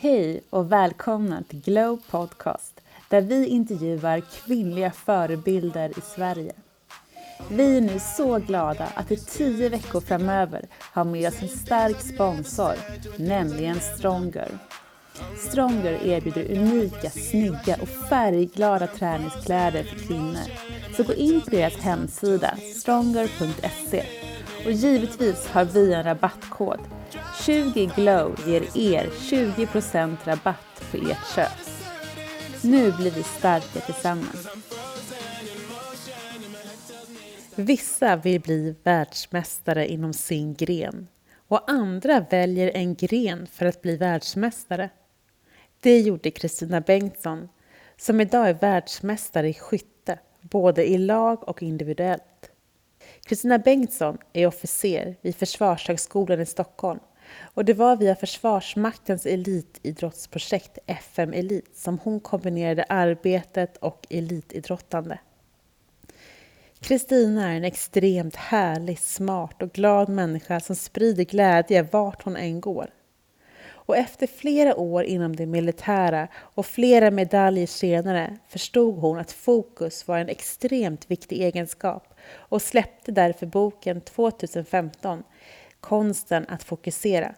[0.00, 6.52] Hej och välkomna till Glow Podcast där vi intervjuar kvinnliga förebilder i Sverige.
[7.50, 12.00] Vi är nu så glada att i tio veckor framöver ha med oss en stark
[12.00, 12.74] sponsor,
[13.16, 14.48] nämligen Stronger.
[15.48, 20.46] Stronger erbjuder unika, snygga och färgglada träningskläder för kvinnor.
[20.96, 24.04] Så gå in på deras hemsida, stronger.se.
[24.64, 26.80] Och givetvis har vi en rabattkod.
[27.46, 31.68] 20glow ger er 20% rabatt på ert köp.
[32.62, 34.48] Nu blir vi starka tillsammans.
[37.54, 41.08] Vissa vill bli världsmästare inom sin gren
[41.48, 44.90] och andra väljer en gren för att bli världsmästare.
[45.80, 47.48] Det gjorde Kristina Bengtsson
[47.96, 52.47] som idag är världsmästare i skytte, både i lag och individuellt.
[53.28, 57.00] Kristina Bengtsson är officer vid Försvarshögskolan i Stockholm
[57.40, 65.18] och det var via Försvarsmaktens elitidrottsprojekt FM Elit som hon kombinerade arbetet och elitidrottande.
[66.80, 72.60] Kristina är en extremt härlig, smart och glad människa som sprider glädje vart hon än
[72.60, 72.90] går.
[73.88, 80.08] Och efter flera år inom det militära och flera medaljer senare förstod hon att fokus
[80.08, 85.22] var en extremt viktig egenskap och släppte därför boken 2015
[85.80, 87.34] Konsten att fokusera.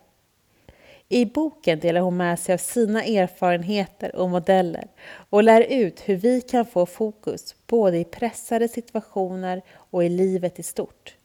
[1.08, 4.88] I boken delar hon med sig av sina erfarenheter och modeller
[5.30, 10.58] och lär ut hur vi kan få fokus både i pressade situationer och i livet
[10.58, 11.16] i stort.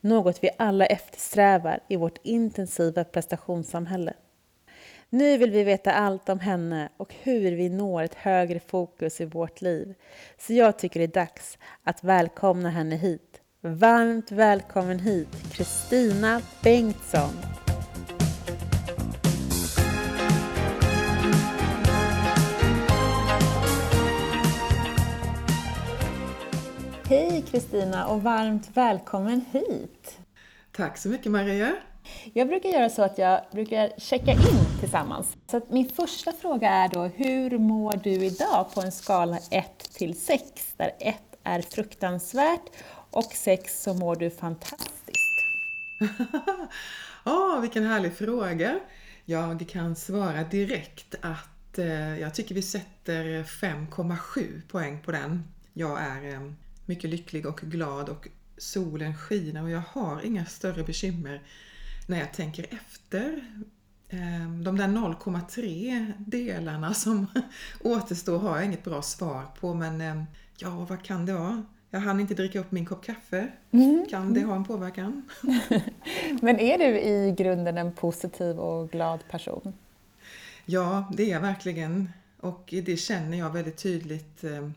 [0.00, 4.12] Något vi alla eftersträvar i vårt intensiva prestationssamhälle.
[5.12, 9.24] Nu vill vi veta allt om henne och hur vi når ett högre fokus i
[9.24, 9.94] vårt liv.
[10.38, 13.40] Så jag tycker det är dags att välkomna henne hit.
[13.60, 17.30] Varmt välkommen hit, Kristina Bengtsson.
[27.04, 30.18] Hej Kristina och varmt välkommen hit!
[30.72, 31.76] Tack så mycket Maria!
[32.32, 35.36] Jag brukar göra så att jag brukar checka in tillsammans.
[35.50, 39.78] Så att min första fråga är då, hur mår du idag på en skala 1
[39.78, 40.42] till 6?
[40.76, 42.70] Där 1 är fruktansvärt
[43.10, 45.44] och 6 så mår du fantastiskt.
[47.24, 48.80] Åh, oh, vilken härlig fråga!
[49.24, 55.44] Jag kan svara direkt att eh, jag tycker vi sätter 5,7 poäng på den.
[55.72, 56.52] Jag är eh,
[56.86, 61.42] mycket lycklig och glad och solen skiner och jag har inga större bekymmer
[62.10, 63.44] när jag tänker efter.
[64.08, 67.26] Ehm, de där 0,3 delarna som
[67.80, 70.24] återstår har jag inget bra svar på men ehm,
[70.56, 71.64] ja, vad kan det vara?
[71.90, 73.48] Jag hann inte dricka upp min kopp kaffe.
[73.70, 74.06] Mm.
[74.10, 75.28] Kan det ha en påverkan?
[76.42, 79.72] men är du i grunden en positiv och glad person?
[80.64, 82.10] Ja, det är jag verkligen.
[82.40, 84.74] Och det känner jag väldigt tydligt ehm,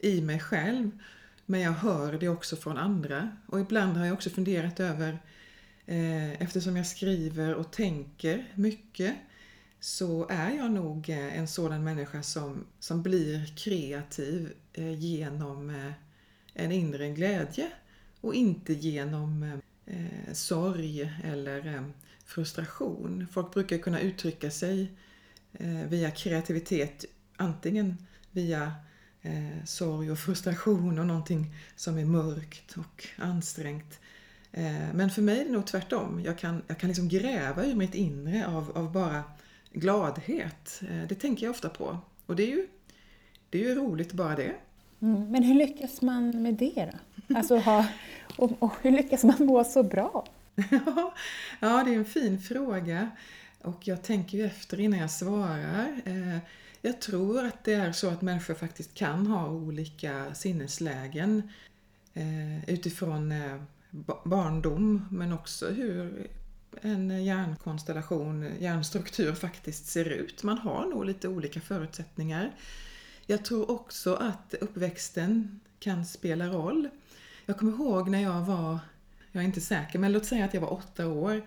[0.00, 0.90] i mig själv.
[1.46, 3.28] Men jag hör det också från andra.
[3.46, 5.18] Och ibland har jag också funderat över
[5.86, 9.16] Eh, eftersom jag skriver och tänker mycket
[9.80, 15.92] så är jag nog eh, en sådan människa som, som blir kreativ eh, genom
[16.54, 17.72] en inre glädje
[18.20, 19.60] och inte genom
[20.32, 21.90] sorg eller
[22.24, 23.26] frustration.
[23.32, 24.92] Folk brukar kunna uttrycka sig
[25.88, 27.04] via kreativitet
[27.36, 28.74] antingen via
[29.64, 34.00] sorg och frustration och någonting som är mörkt och ansträngt
[34.94, 36.22] men för mig är det nog tvärtom.
[36.24, 39.22] Jag kan, jag kan liksom gräva ur mitt inre av, av bara
[39.72, 40.82] gladhet.
[40.90, 41.98] Eh, det tänker jag ofta på.
[42.26, 42.68] Och det är ju,
[43.50, 44.54] det är ju roligt bara det.
[45.00, 47.36] Mm, men hur lyckas man med det då?
[47.36, 47.86] Alltså ha,
[48.36, 50.26] och, och hur lyckas man må så bra?
[51.60, 53.10] ja, det är en fin fråga.
[53.62, 56.00] Och jag tänker ju efter innan jag svarar.
[56.04, 56.38] Eh,
[56.82, 61.50] jag tror att det är så att människor faktiskt kan ha olika sinneslägen
[62.66, 63.32] utifrån
[64.24, 66.28] barndom men också hur
[66.80, 70.42] en hjärnkonstellation, hjärnstruktur faktiskt ser ut.
[70.42, 72.52] Man har nog lite olika förutsättningar.
[73.26, 76.88] Jag tror också att uppväxten kan spela roll.
[77.46, 78.78] Jag kommer ihåg när jag var,
[79.32, 81.42] jag är inte säker, men låt säga att jag var åtta år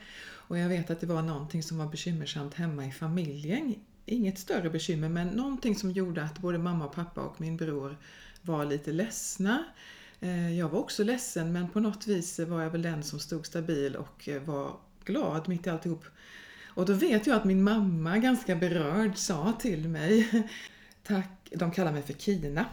[0.48, 3.75] och jag vet att det var någonting som var bekymmersamt hemma i familjen.
[4.06, 7.98] Inget större bekymmer, men någonting som gjorde att både mamma och pappa och min bror
[8.42, 9.64] var lite ledsna.
[10.20, 13.46] Eh, jag var också ledsen men på något vis var jag väl den som stod
[13.46, 16.06] stabil och eh, var glad mitt i alltihop.
[16.68, 20.48] Och då vet jag att min mamma ganska berörd sa till mig
[21.08, 22.66] Tack, de kallar mig för Kina.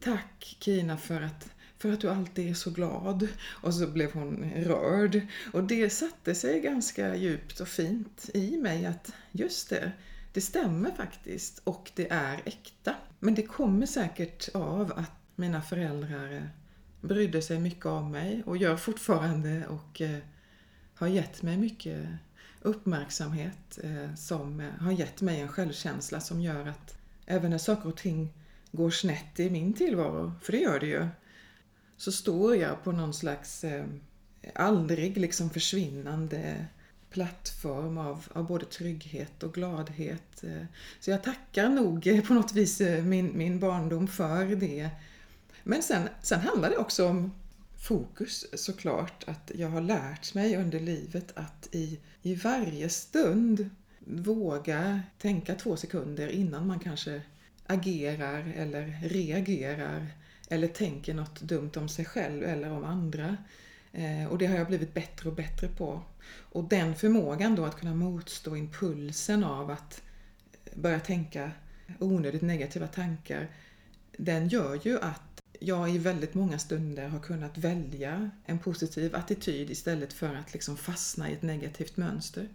[0.00, 3.28] Tack Kina för att, för att du alltid är så glad.
[3.46, 5.20] Och så blev hon rörd.
[5.52, 9.92] Och det satte sig ganska djupt och fint i mig att just det,
[10.32, 12.94] det stämmer faktiskt och det är äkta.
[13.18, 16.42] Men det kommer säkert av att mina föräldrar eh,
[17.00, 20.18] brydde sig mycket om mig och gör fortfarande och eh,
[20.94, 22.06] har gett mig mycket
[22.62, 27.88] uppmärksamhet eh, som eh, har gett mig en självkänsla som gör att även när saker
[27.88, 28.32] och ting
[28.72, 31.08] går snett i min tillvaro, för det gör det ju,
[31.96, 33.84] så står jag på någon slags eh,
[34.54, 36.66] aldrig liksom försvinnande
[37.10, 40.44] plattform av, av både trygghet och gladhet.
[40.44, 40.64] Eh,
[41.00, 44.90] så jag tackar nog eh, på något vis min, min barndom för det.
[45.68, 47.32] Men sen, sen handlar det också om
[47.76, 49.24] fokus såklart.
[49.26, 55.76] Att jag har lärt mig under livet att i, i varje stund våga tänka två
[55.76, 57.22] sekunder innan man kanske
[57.66, 60.06] agerar eller reagerar
[60.48, 63.36] eller tänker något dumt om sig själv eller om andra.
[63.92, 66.02] Eh, och det har jag blivit bättre och bättre på.
[66.38, 70.02] Och den förmågan då att kunna motstå impulsen av att
[70.74, 71.50] börja tänka
[71.98, 73.48] onödigt negativa tankar,
[74.16, 75.27] den gör ju att
[75.58, 80.76] jag i väldigt många stunder har kunnat välja en positiv attityd istället för att liksom
[80.76, 82.48] fastna i ett negativt mönster.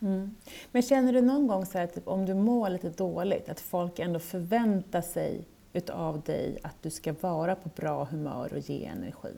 [0.00, 0.34] Mm.
[0.72, 3.98] Men känner du någon gång så här, typ, om du mår lite dåligt, att folk
[3.98, 9.34] ändå förväntar sig utav dig att du ska vara på bra humör och ge energi?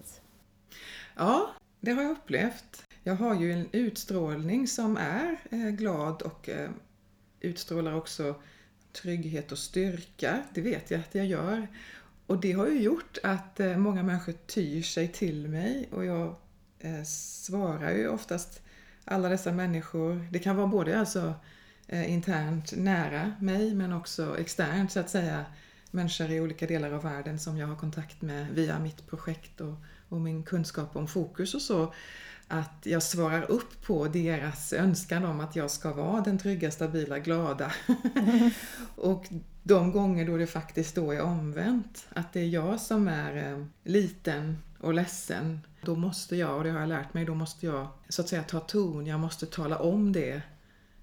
[1.17, 2.85] Ja, det har jag upplevt.
[3.03, 6.71] Jag har ju en utstrålning som är eh, glad och eh,
[7.41, 8.35] utstrålar också
[8.93, 10.43] trygghet och styrka.
[10.55, 11.67] Det vet jag att jag gör.
[12.27, 16.37] Och det har ju gjort att eh, många människor tyr sig till mig och jag
[16.79, 18.63] eh, svarar ju oftast
[19.05, 20.29] alla dessa människor.
[20.31, 21.35] Det kan vara både alltså
[21.87, 25.45] eh, internt nära mig men också externt så att säga
[25.91, 29.75] människor i olika delar av världen som jag har kontakt med via mitt projekt och,
[30.09, 31.93] och min kunskap om fokus och så
[32.49, 37.19] att jag svarar upp på deras önskan om att jag ska vara den trygga, stabila,
[37.19, 37.73] glada.
[38.97, 39.27] och
[39.63, 43.65] de gånger då det faktiskt då är omvänt, att det är jag som är eh,
[43.85, 47.89] liten och ledsen, då måste jag, och det har jag lärt mig, då måste jag
[48.09, 50.43] så att säga ta ton, jag måste tala om det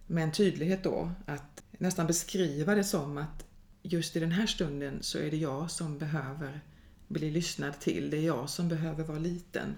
[0.08, 3.46] med en tydlighet då, att nästan beskriva det som att
[3.84, 6.62] just i den här stunden så är det jag som behöver
[7.08, 9.76] bli lyssnad till, det är jag som behöver vara liten.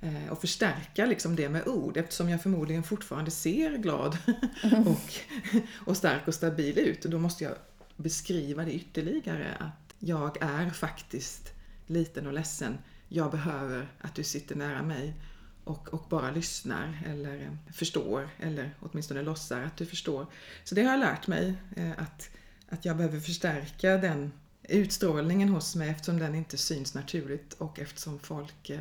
[0.00, 4.18] Eh, och förstärka liksom det med ord eftersom jag förmodligen fortfarande ser glad
[4.86, 5.14] och,
[5.86, 7.02] och stark och stabil ut.
[7.02, 7.54] Då måste jag
[7.96, 11.52] beskriva det ytterligare att jag är faktiskt
[11.86, 12.78] liten och ledsen.
[13.08, 15.14] Jag behöver att du sitter nära mig
[15.64, 20.26] och, och bara lyssnar eller förstår eller åtminstone låtsar att du förstår.
[20.64, 22.30] Så det har jag lärt mig eh, att,
[22.68, 24.32] att jag behöver förstärka den
[24.62, 28.80] utstrålningen hos mig eftersom den inte syns naturligt och eftersom folk eh,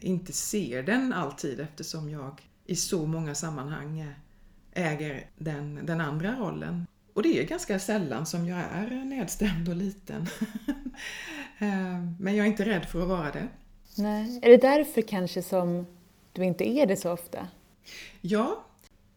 [0.00, 4.12] inte ser den alltid eftersom jag i så många sammanhang eh,
[4.72, 6.86] äger den, den andra rollen.
[7.16, 10.26] Och det är ganska sällan som jag är nedstämd och liten.
[11.58, 13.48] Eh, men jag är inte rädd för att vara det.
[13.96, 14.40] Nej.
[14.42, 15.86] Är det därför kanske som
[16.32, 17.48] du inte är det så ofta?
[18.20, 18.64] Ja,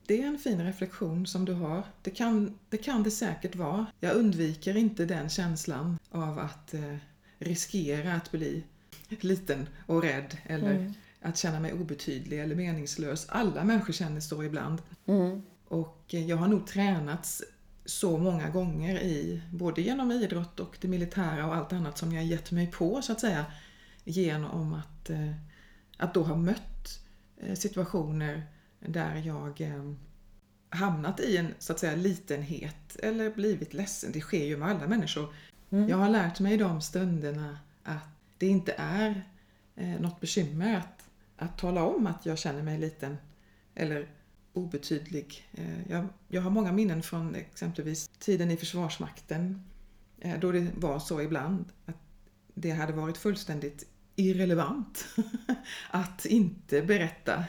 [0.06, 1.84] det är en fin reflektion som du har.
[2.02, 3.86] Det kan det, kan det säkert vara.
[4.00, 6.96] Jag undviker inte den känslan av att eh,
[7.40, 8.64] riskera att bli
[9.10, 10.94] liten och rädd eller mm.
[11.22, 13.30] att känna mig obetydlig eller meningslös.
[13.30, 14.82] Alla människor känner så ibland.
[15.06, 15.42] Mm.
[15.68, 17.44] Och jag har nog tränats
[17.90, 22.26] så många gånger i, både genom idrott och det militära och allt annat som jag
[22.26, 23.46] gett mig på så att säga,
[24.04, 25.32] genom att, eh,
[25.98, 27.02] att då ha mött
[27.38, 28.44] eh, situationer
[28.80, 29.94] där jag eh,
[30.70, 34.12] hamnat i en så att säga litenhet eller blivit ledsen.
[34.12, 35.34] Det sker ju med alla människor.
[35.70, 35.90] Mm.
[35.90, 39.24] Jag har lärt mig i de stunderna att det inte är
[40.00, 43.18] något bekymmer att, att tala om att jag känner mig liten
[43.76, 44.08] eller
[44.54, 45.50] obetydlig.
[45.52, 49.64] Eh, jag, jag har många minnen från exempelvis tiden i Försvarsmakten
[50.20, 51.96] eh, då det var så ibland att
[52.54, 55.06] det hade varit fullständigt irrelevant
[55.92, 57.44] att inte berätta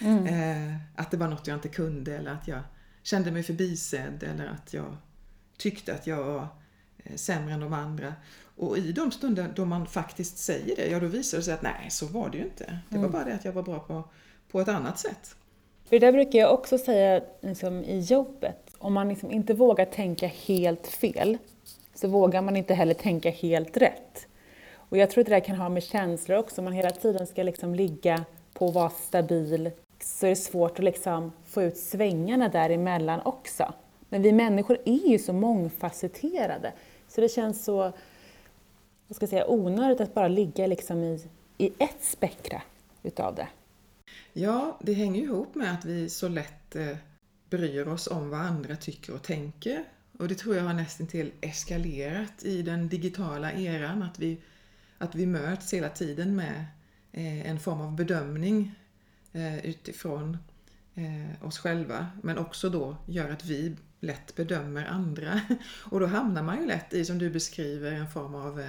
[0.00, 0.26] mm.
[0.26, 2.60] Eh, att det var något jag inte kunde eller att jag
[3.02, 4.96] kände mig förbisedd eller att jag
[5.56, 6.48] tyckte att jag var
[7.14, 8.14] sämre än de andra.
[8.56, 11.62] Och i de stunder då man faktiskt säger det, ja då visar det sig att
[11.62, 12.78] nej, så var det ju inte.
[12.88, 13.12] Det var mm.
[13.12, 14.08] bara det att jag var bra på,
[14.50, 15.36] på ett annat sätt.
[15.88, 18.56] För det där brukar jag också säga liksom, i jobbet.
[18.78, 21.38] Om man liksom inte vågar tänka helt fel
[21.94, 24.26] så vågar man inte heller tänka helt rätt.
[24.74, 26.60] Och jag tror att det där kan ha med känslor också.
[26.60, 30.78] Om man hela tiden ska liksom ligga på att vara stabil så är det svårt
[30.78, 33.72] att liksom få ut svängarna däremellan också.
[34.08, 36.72] Men vi människor är ju så mångfacetterade
[37.08, 37.92] så det känns så
[39.08, 41.24] vad ska jag säga, onödigt att bara ligga liksom i,
[41.58, 42.62] i ett spektra
[43.02, 43.48] utav det.
[44.38, 46.96] Ja, det hänger ju ihop med att vi så lätt eh,
[47.50, 49.84] bryr oss om vad andra tycker och tänker.
[50.18, 54.40] Och det tror jag har nästan till eskalerat i den digitala eran, att vi,
[54.98, 56.64] att vi möts hela tiden med
[57.12, 58.74] eh, en form av bedömning
[59.32, 60.38] eh, utifrån
[61.42, 65.40] oss själva, men också då gör att vi lätt bedömer andra.
[65.90, 68.60] Och då hamnar man ju lätt i, som du beskriver, en form av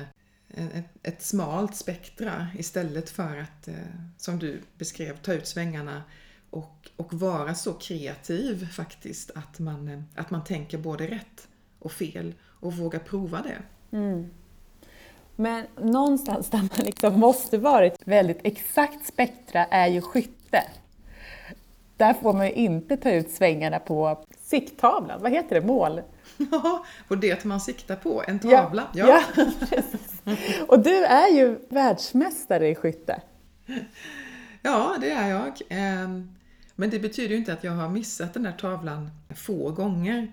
[0.50, 3.70] ett, ett smalt spektra istället för att,
[4.18, 6.04] som du beskrev, ta ut svängarna
[6.50, 11.48] och, och vara så kreativ faktiskt att man, att man tänker både rätt
[11.80, 13.58] och fel och vågar prova det.
[13.98, 14.30] Mm.
[15.36, 20.64] Men någonstans där man liksom måste vara ett väldigt exakt spektra är ju skytte.
[21.98, 26.02] Där får man ju inte ta ut svängarna på sikttavlan, vad heter det, mål?
[26.52, 28.88] Ja, på det man siktar på, en tavla.
[28.94, 29.46] Ja, ja.
[29.72, 29.82] ja.
[30.68, 33.22] Och du är ju världsmästare i skytte.
[34.62, 35.62] Ja, det är jag.
[35.70, 36.36] Ehm,
[36.76, 40.32] men det betyder ju inte att jag har missat den där tavlan få gånger.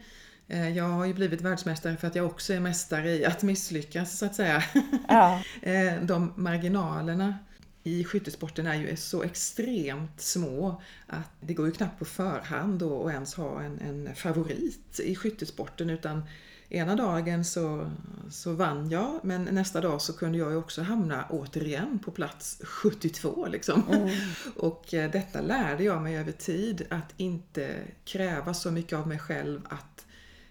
[0.48, 4.18] Eh, jag har ju blivit världsmästare för att jag också är mästare i att misslyckas,
[4.18, 4.64] så att säga.
[5.08, 5.42] Ja.
[5.62, 7.38] Eh, de marginalerna
[7.82, 13.12] i skyttesporten är ju så extremt små att det går ju knappt på förhand att
[13.12, 16.22] ens ha en, en favorit i skyttesporten utan
[16.68, 17.90] ena dagen så,
[18.30, 22.60] så vann jag men nästa dag så kunde jag ju också hamna återigen på plats
[22.64, 23.82] 72 liksom.
[23.88, 24.10] Mm.
[24.56, 29.18] Och eh, detta lärde jag mig över tid att inte kräva så mycket av mig
[29.18, 30.06] själv att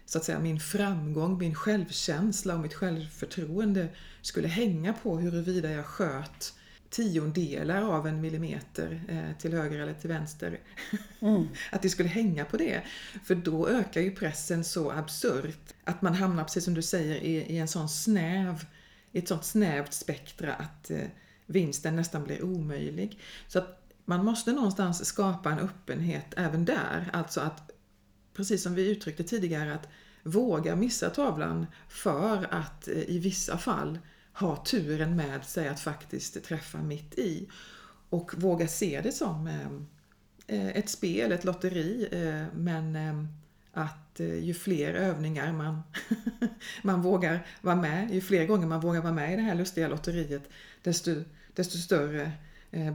[0.06, 3.88] så att säga min framgång, min självkänsla och mitt självförtroende
[4.22, 6.54] skulle hänga på huruvida jag sköt
[6.94, 10.60] tiondelar av en millimeter eh, till höger eller till vänster.
[11.20, 11.48] Mm.
[11.72, 12.82] att det skulle hänga på det.
[13.24, 17.36] För då ökar ju pressen så absurt att man hamnar, precis som du säger, i,
[17.36, 18.66] i en sån snäv,
[19.12, 21.06] i ett sånt snävt spektra att eh,
[21.46, 23.20] vinsten nästan blir omöjlig.
[23.48, 27.10] Så att man måste någonstans skapa en öppenhet även där.
[27.12, 27.70] Alltså att,
[28.34, 29.88] precis som vi uttryckte tidigare, att
[30.22, 33.98] våga missa tavlan för att eh, i vissa fall
[34.34, 37.48] ha turen med sig att faktiskt träffa mitt i.
[38.08, 39.46] Och våga se det som
[40.46, 43.24] eh, ett spel, ett lotteri, eh, men eh,
[43.72, 45.82] att ju fler övningar man,
[46.82, 49.88] man vågar vara med, ju fler gånger man vågar vara med i det här lustiga
[49.88, 50.42] lotteriet,
[50.82, 51.10] desto,
[51.54, 52.32] desto större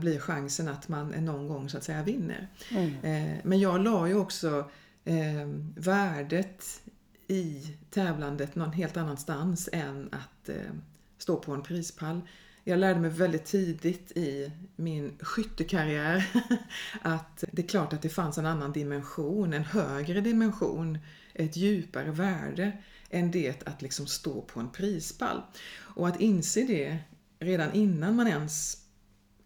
[0.00, 2.48] blir chansen att man någon gång så att säga vinner.
[2.70, 3.38] Mm.
[3.44, 4.70] Men jag la ju också
[5.74, 6.82] värdet
[7.26, 10.50] i tävlandet någon helt annanstans än att
[11.22, 12.20] stå på en prispall.
[12.64, 16.30] Jag lärde mig väldigt tidigt i min skyttekarriär
[17.02, 20.98] att det är klart att det fanns en annan dimension, en högre dimension,
[21.34, 22.72] ett djupare värde
[23.10, 25.42] än det att liksom stå på en prispall.
[25.78, 26.98] Och att inse det
[27.38, 28.76] redan innan man ens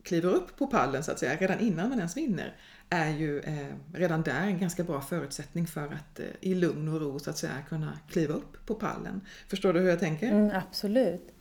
[0.03, 2.57] kliver upp på pallen så att säga, redan innan man ens vinner,
[2.89, 7.01] är ju eh, redan där en ganska bra förutsättning för att eh, i lugn och
[7.01, 9.21] ro så att säga kunna kliva upp på pallen.
[9.49, 10.33] Förstår du hur jag tänker?
[10.33, 11.34] Mm, absolut.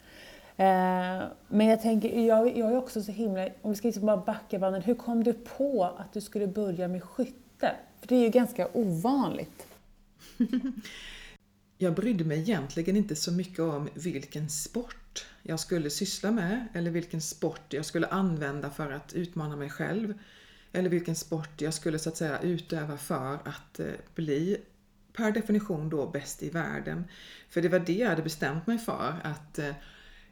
[0.58, 4.18] Eh, men jag tänker, jag, jag är också så himla, om vi ska liksom bara
[4.18, 7.76] backa bandet, hur kom du på att du skulle börja med skytte?
[8.00, 9.68] För det är ju ganska ovanligt.
[11.78, 16.92] jag brydde mig egentligen inte så mycket om vilken sport jag skulle syssla med eller
[16.92, 20.14] vilken sport jag skulle använda för att utmana mig själv.
[20.72, 24.58] Eller vilken sport jag skulle så att säga utöva för att eh, bli
[25.14, 27.04] per definition då bäst i världen.
[27.50, 29.76] För det var det jag hade bestämt mig för att eh,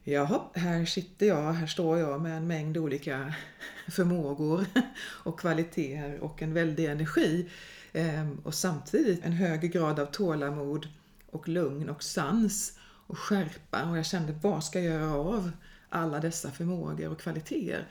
[0.03, 3.33] Jaha, här sitter jag, här står jag med en mängd olika
[3.91, 4.65] förmågor
[5.23, 7.49] och kvaliteter och en väldig energi.
[7.93, 10.87] Ehm, och samtidigt en hög grad av tålamod
[11.31, 13.83] och lugn och sans och skärpa.
[13.89, 15.51] Och jag kände, vad ska jag göra av
[15.89, 17.87] alla dessa förmågor och kvaliteter?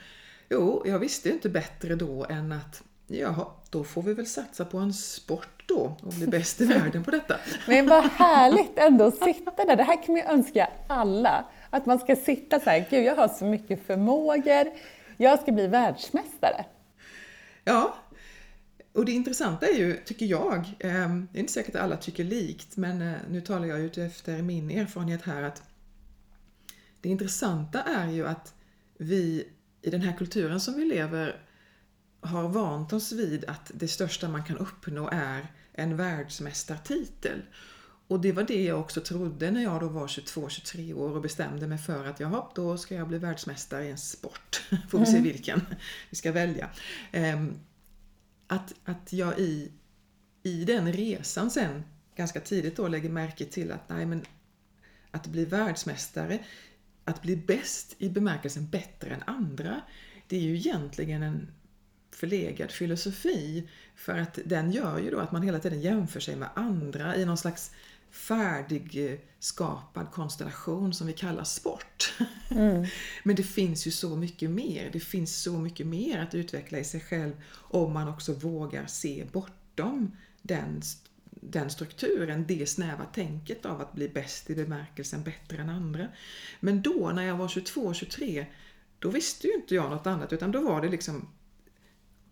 [0.49, 4.79] Jo, jag visste inte bättre då än att Jaha, då får vi väl satsa på
[4.79, 7.37] en sport då och bli bäst i världen på detta.
[7.67, 9.77] Men vad härligt ändå att sitta där.
[9.77, 11.45] Det här kan man ju önska alla.
[11.71, 14.73] Att man ska sitta så här, gud jag har så mycket förmågor,
[15.17, 16.65] jag ska bli världsmästare.
[17.65, 17.97] Ja,
[18.93, 22.25] och det intressanta är ju, tycker jag, ehm, det är inte säkert att alla tycker
[22.25, 25.63] likt, men eh, nu talar jag utifrån efter min erfarenhet här att
[27.01, 28.55] det intressanta är ju att
[28.99, 29.49] vi
[29.83, 31.41] i den här kulturen som vi lever
[32.21, 37.43] har vant oss vid att det största man kan uppnå är en världsmästartitel.
[38.11, 41.67] Och det var det jag också trodde när jag då var 22-23 år och bestämde
[41.67, 44.63] mig för att jaha, då ska jag bli världsmästare i en sport.
[44.89, 45.23] Får vi se mm.
[45.23, 45.61] vilken
[46.11, 46.71] vi ska välja.
[47.13, 47.55] Ehm,
[48.47, 49.73] att, att jag i,
[50.43, 51.83] i den resan sen
[52.17, 54.25] ganska tidigt då lägger märke till att nej men
[55.11, 56.39] att bli världsmästare,
[57.05, 59.81] att bli bäst i bemärkelsen bättre än andra,
[60.29, 61.51] det är ju egentligen en
[62.11, 63.69] förlegad filosofi.
[63.97, 67.25] För att den gör ju då att man hela tiden jämför sig med andra i
[67.25, 67.71] någon slags
[68.11, 72.15] färdigskapad konstellation som vi kallar sport.
[72.51, 72.87] Mm.
[73.25, 74.91] Men det finns ju så mycket mer.
[74.93, 79.27] Det finns så mycket mer att utveckla i sig själv om man också vågar se
[79.33, 80.83] bortom den,
[81.31, 86.09] den strukturen, det snäva tänket av att bli bäst i bemärkelsen bättre än andra.
[86.61, 88.47] Men då när jag var 22-23
[88.99, 91.29] då visste ju inte jag något annat utan då var det liksom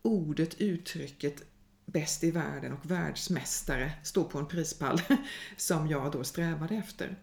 [0.03, 1.43] ordet, uttrycket
[1.93, 5.01] bäst i världen och världsmästare stå på en prispall
[5.57, 7.17] som jag då strävade efter.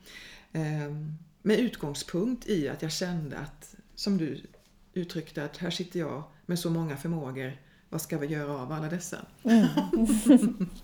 [0.54, 4.42] Ehm, med utgångspunkt i att jag kände att, som du
[4.94, 7.58] uttryckte, att här sitter jag med så många förmågor,
[7.90, 9.18] vad ska vi göra av alla dessa?
[9.44, 9.68] Mm.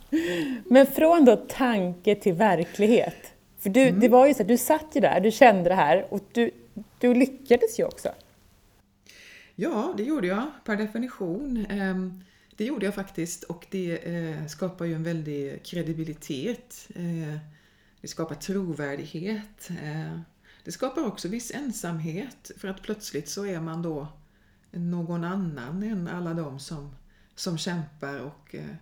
[0.66, 3.34] Men från då tanke till verklighet.
[3.60, 4.00] För du, mm.
[4.00, 6.52] det var ju så att du satt ju där, du kände det här och du,
[7.00, 8.10] du lyckades ju också.
[9.56, 11.66] Ja, det gjorde jag per definition.
[12.62, 16.88] Det gjorde jag faktiskt och det eh, skapar ju en väldig kredibilitet.
[16.96, 17.38] Eh,
[18.02, 19.70] det skapar trovärdighet.
[19.70, 20.20] Eh,
[20.64, 24.08] det skapar också viss ensamhet för att plötsligt så är man då
[24.72, 26.96] någon annan än alla de som,
[27.36, 28.76] som kämpar och, eh,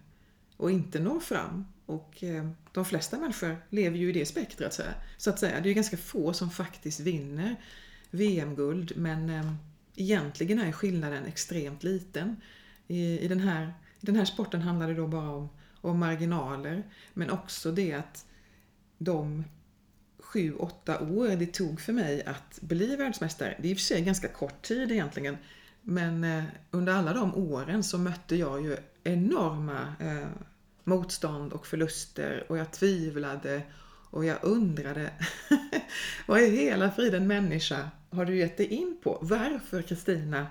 [0.58, 1.66] och inte når fram.
[1.86, 4.82] Och eh, de flesta människor lever ju i det spektrat
[5.18, 5.56] så att säga.
[5.56, 7.56] Det är ju ganska få som faktiskt vinner
[8.12, 9.54] VM-guld men eh,
[9.96, 12.36] egentligen är skillnaden extremt liten.
[12.90, 15.50] I, i den, här, den här sporten handlar det då bara om,
[15.82, 18.26] om marginaler men också det att
[18.98, 19.44] de
[20.20, 23.84] sju, åtta år det tog för mig att bli världsmästare, det är i och för
[23.84, 25.38] sig ganska kort tid egentligen,
[25.82, 30.28] men eh, under alla de åren så mötte jag ju enorma eh,
[30.84, 33.62] motstånd och förluster och jag tvivlade
[34.12, 35.12] och jag undrade,
[36.28, 39.20] vad är hela friden människa har du gett dig in på?
[39.22, 40.48] Varför Kristina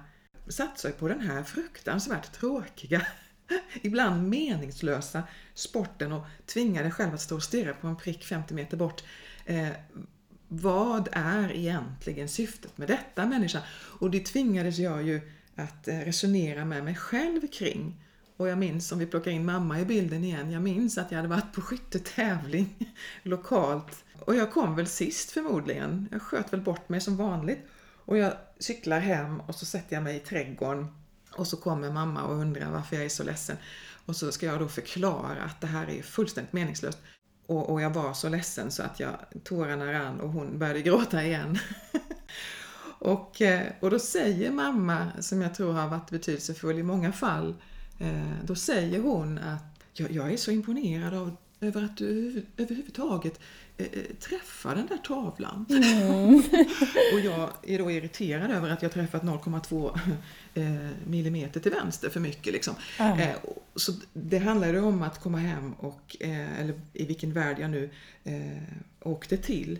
[0.48, 3.06] satsar på den här fruktansvärt tråkiga,
[3.82, 5.22] ibland meningslösa
[5.54, 9.02] sporten och tvingar dig själv att stå och stirra på en prick 50 meter bort.
[9.44, 9.68] Eh,
[10.48, 13.62] vad är egentligen syftet med detta människa?
[14.00, 15.20] Och det tvingades jag ju
[15.56, 18.04] att eh, resonera med mig själv kring.
[18.36, 21.16] Och jag minns, om vi plockar in mamma i bilden igen, jag minns att jag
[21.16, 24.04] hade varit på skyttetävling lokalt.
[24.20, 26.08] Och jag kom väl sist förmodligen.
[26.10, 27.66] Jag sköt väl bort mig som vanligt.
[28.08, 30.86] Och jag cyklar hem och så sätter jag mig i trädgården.
[31.36, 33.56] Och så kommer mamma och undrar varför jag är så ledsen.
[34.06, 36.98] Och så ska jag då förklara att det här är fullständigt meningslöst.
[37.46, 41.24] Och, och jag var så ledsen så att jag, tårarna rann och hon började gråta
[41.24, 41.58] igen.
[42.98, 47.54] och, eh, och då säger mamma, som jag tror har varit betydelsefull i många fall,
[47.98, 53.40] eh, då säger hon att jag är så imponerad av, över att du överhuvudtaget
[53.78, 55.66] eh, eh, träffar den där tavlan.
[55.70, 56.34] Mm.
[57.14, 59.98] och jag är då irriterad över att jag träffat 0,2
[61.06, 62.52] millimeter till vänster för mycket.
[62.52, 62.74] Liksom.
[62.98, 63.36] Mm.
[63.74, 67.90] Så det handlade om att komma hem och, eller i vilken värld jag nu
[69.00, 69.78] åkte till,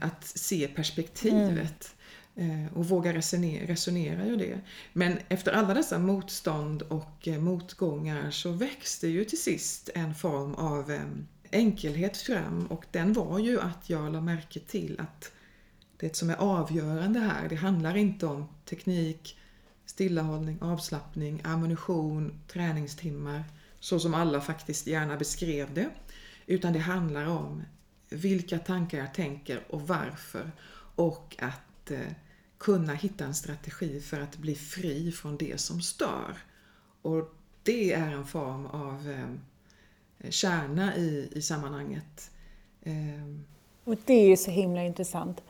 [0.00, 1.94] att se perspektivet.
[1.94, 2.00] Mm.
[2.40, 4.60] Eh, och våga resonera, resonera ur det.
[4.92, 10.54] Men efter alla dessa motstånd och eh, motgångar så växte ju till sist en form
[10.54, 11.00] av eh,
[11.52, 15.32] enkelhet fram och den var ju att jag la märke till att
[15.96, 19.38] det som är avgörande här, det handlar inte om teknik,
[19.86, 23.44] stillahållning, avslappning, ammunition, träningstimmar,
[23.80, 25.90] så som alla faktiskt gärna beskrev det.
[26.46, 27.62] Utan det handlar om
[28.08, 30.52] vilka tankar jag tänker och varför.
[30.94, 32.12] Och att eh,
[32.58, 36.36] kunna hitta en strategi för att bli fri från det som stör.
[37.02, 39.34] Och det är en form av eh,
[40.28, 42.30] kärna i, i sammanhanget.
[42.84, 43.44] Ehm.
[43.84, 45.42] Och det är ju så himla intressant.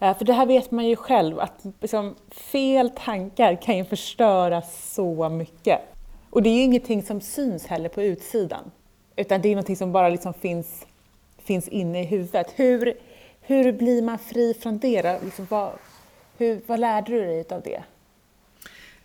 [0.00, 4.62] Eh, för det här vet man ju själv att liksom, fel tankar kan ju förstöra
[4.62, 5.80] så mycket.
[6.30, 8.70] Och det är ju ingenting som syns heller på utsidan.
[9.16, 10.86] Utan det är någonting som bara liksom finns,
[11.38, 12.52] finns inne i huvudet.
[12.56, 12.94] Hur,
[13.40, 15.22] hur blir man fri från det?
[15.24, 15.72] Liksom, vad,
[16.38, 17.82] hur, vad lärde du dig av det?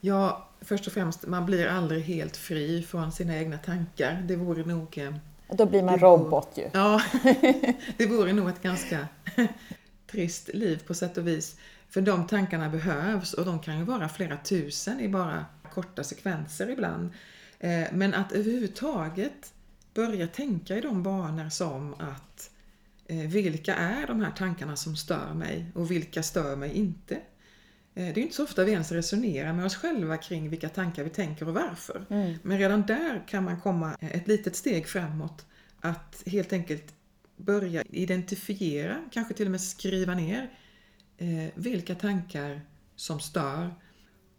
[0.02, 4.24] Ja, först och främst, man blir aldrig helt fri från sina egna tankar.
[4.28, 4.98] Det vore nog...
[4.98, 5.14] Eh,
[5.50, 6.70] då blir man robot ju.
[6.74, 7.02] Ja,
[7.98, 9.08] det vore nog ett ganska
[10.12, 11.56] trist liv på sätt och vis.
[11.90, 16.70] För de tankarna behövs och de kan ju vara flera tusen i bara korta sekvenser
[16.70, 17.10] ibland.
[17.60, 19.54] Eh, men att överhuvudtaget
[19.94, 22.50] börja tänka i de banor som att
[23.08, 27.18] Eh, vilka är de här tankarna som stör mig och vilka stör mig inte?
[27.98, 31.04] Eh, det är inte så ofta vi ens resonerar med oss själva kring vilka tankar
[31.04, 32.06] vi tänker och varför.
[32.10, 32.36] Mm.
[32.44, 35.46] Men redan där kan man komma ett litet steg framåt.
[35.80, 36.94] Att helt enkelt
[37.38, 40.50] börja identifiera, kanske till och med skriva ner,
[41.18, 42.62] eh, vilka tankar
[42.96, 43.76] som stör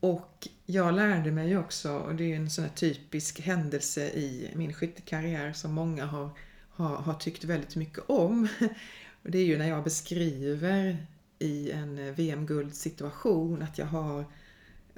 [0.01, 5.53] Och jag lärde mig också, och det är en sån typisk händelse i min skyttekarriär
[5.53, 6.31] som många har,
[6.71, 8.49] har, har tyckt väldigt mycket om.
[9.23, 11.07] Det är ju när jag beskriver
[11.39, 14.25] i en VM-guldsituation att jag har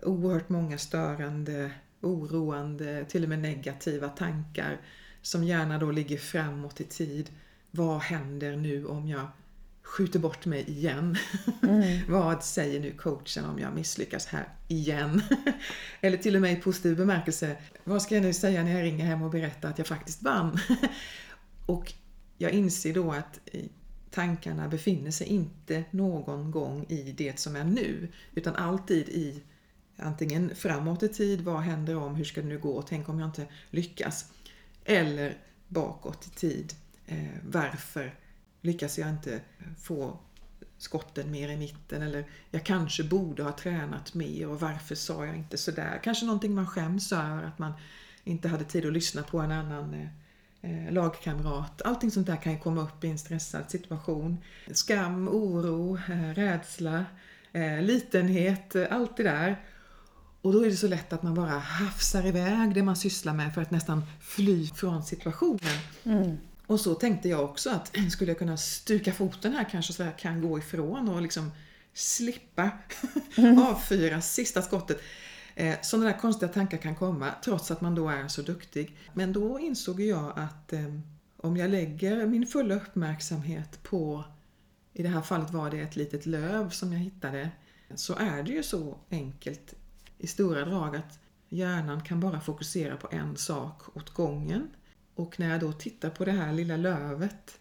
[0.03, 4.81] oerhört många störande, oroande, till och med negativa tankar
[5.23, 7.31] som gärna då ligger framåt i tid.
[7.71, 9.27] Vad händer nu om jag
[9.83, 11.17] skjuter bort mig igen?
[11.63, 12.01] Mm.
[12.09, 15.23] Vad säger nu coachen om jag misslyckas här igen?
[16.01, 19.05] Eller till och med i positiv bemärkelse, vad ska jag nu säga när jag ringer
[19.05, 20.59] hem och berättar att jag faktiskt vann?
[21.67, 21.93] och
[22.39, 23.41] jag inser då att
[24.11, 29.43] tankarna befinner sig inte någon gång i det som är nu, utan alltid i
[29.97, 33.29] antingen framåt i tid, vad händer om, hur ska det nu gå, tänk om jag
[33.29, 34.33] inte lyckas?
[34.85, 36.73] Eller bakåt i tid,
[37.07, 38.15] eh, varför
[38.61, 39.41] lyckas jag inte
[39.79, 40.19] få
[40.79, 45.37] skotten mer i mitten eller jag kanske borde ha tränat mer och varför sa jag
[45.37, 46.01] inte sådär?
[46.03, 47.73] Kanske någonting man skäms över att man
[48.25, 50.09] inte hade tid att lyssna på en annan eh,
[50.91, 51.83] lagkamrat.
[51.83, 54.39] Allting sånt där kan ju komma upp i en stressad situation.
[54.73, 57.05] Skam, oro, eh, rädsla,
[57.53, 59.61] eh, litenhet, eh, allt det där.
[60.43, 63.55] Och då är det så lätt att man bara hafsar iväg det man sysslar med
[63.55, 65.79] för att nästan fly från situationen.
[66.05, 66.37] Mm.
[66.67, 70.19] Och så tänkte jag också att skulle jag kunna stuka foten här kanske så jag
[70.19, 71.53] kan gå ifrån och liksom
[71.95, 72.71] slippa
[73.37, 73.59] mm.
[73.59, 75.01] avfyra sista skottet.
[75.61, 78.97] Eh, sådana där konstiga tankar kan komma trots att man då är så duktig.
[79.15, 80.95] Men då insåg jag att eh,
[81.37, 84.25] om jag lägger min fulla uppmärksamhet på,
[84.93, 87.51] i det här fallet var det ett litet löv som jag hittade,
[87.95, 89.75] så är det ju så enkelt
[90.19, 91.19] i stora drag att
[91.49, 94.69] hjärnan kan bara fokusera på en sak åt gången.
[95.15, 97.61] Och när jag då tittar på det här lilla lövet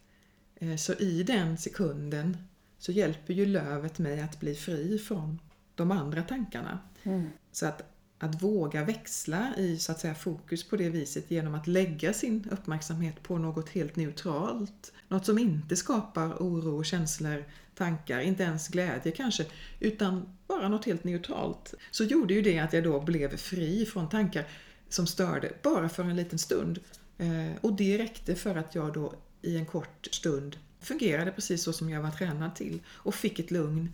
[0.56, 2.38] eh, så i den sekunden
[2.78, 5.40] så hjälper ju lövet mig att bli fri från
[5.76, 6.80] de andra tankarna.
[7.04, 7.30] Mm.
[7.52, 7.82] Så att,
[8.20, 12.48] att våga växla i så att säga, fokus på det viset genom att lägga sin
[12.52, 14.92] uppmärksamhet på något helt neutralt.
[15.08, 19.46] Något som inte skapar oro, känslor, tankar, inte ens glädje kanske,
[19.80, 21.74] utan bara något helt neutralt.
[21.92, 24.48] Så gjorde ju det att jag då blev fri från tankar
[24.90, 26.80] som störde, bara för en liten stund.
[27.18, 31.74] Eh, och det räckte för att jag då i en kort stund fungerade precis så
[31.74, 33.94] som jag var tränad till och fick ett lugn,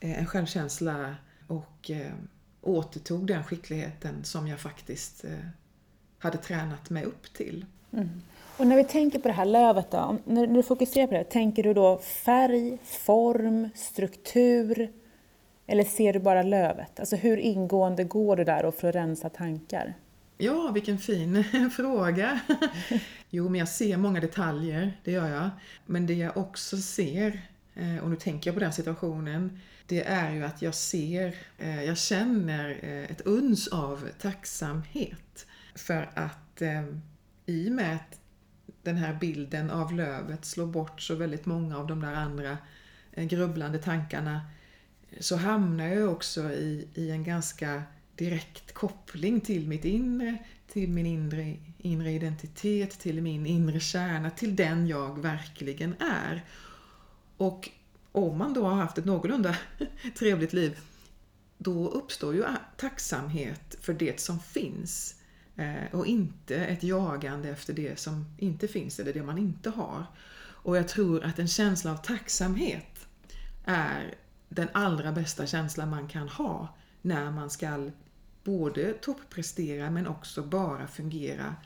[0.00, 2.12] eh, en självkänsla och eh,
[2.68, 5.24] återtog den skickligheten som jag faktiskt
[6.18, 7.66] hade tränat mig upp till.
[7.92, 8.22] Mm.
[8.56, 11.62] Och när vi tänker på det här lövet då, när du fokuserar på det, tänker
[11.62, 14.90] du då färg, form, struktur
[15.66, 17.00] eller ser du bara lövet?
[17.00, 19.94] Alltså hur ingående går du där för att rensa tankar?
[20.38, 21.44] Ja, vilken fin
[21.76, 22.40] fråga.
[23.30, 25.50] Jo, men jag ser många detaljer, det gör jag.
[25.86, 27.40] Men det jag också ser, eh,
[27.78, 31.84] Eh, och nu tänker jag på den situationen, det är ju att jag ser, eh,
[31.84, 35.46] jag känner eh, ett uns av tacksamhet.
[35.74, 36.62] För att
[37.46, 38.20] i och med att
[38.82, 42.58] den här bilden av lövet slår bort så väldigt många av de där andra
[43.16, 44.40] grubblande tankarna
[45.20, 47.82] så hamnar jag också i, i en ganska
[48.16, 50.38] direkt koppling till mitt inre,
[50.72, 56.44] till min inre, inre identitet, till min inre kärna, till den jag verkligen är.
[57.38, 57.70] Och
[58.12, 59.56] om man då har haft ett någorlunda
[60.18, 60.78] trevligt liv,
[61.58, 62.44] då uppstår ju
[62.76, 65.14] tacksamhet för det som finns
[65.56, 70.06] eh, och inte ett jagande efter det som inte finns eller det man inte har.
[70.40, 73.06] Och jag tror att en känsla av tacksamhet
[73.64, 74.14] är
[74.48, 77.90] den allra bästa känslan man kan ha när man ska
[78.44, 81.56] både topprestera men också bara fungera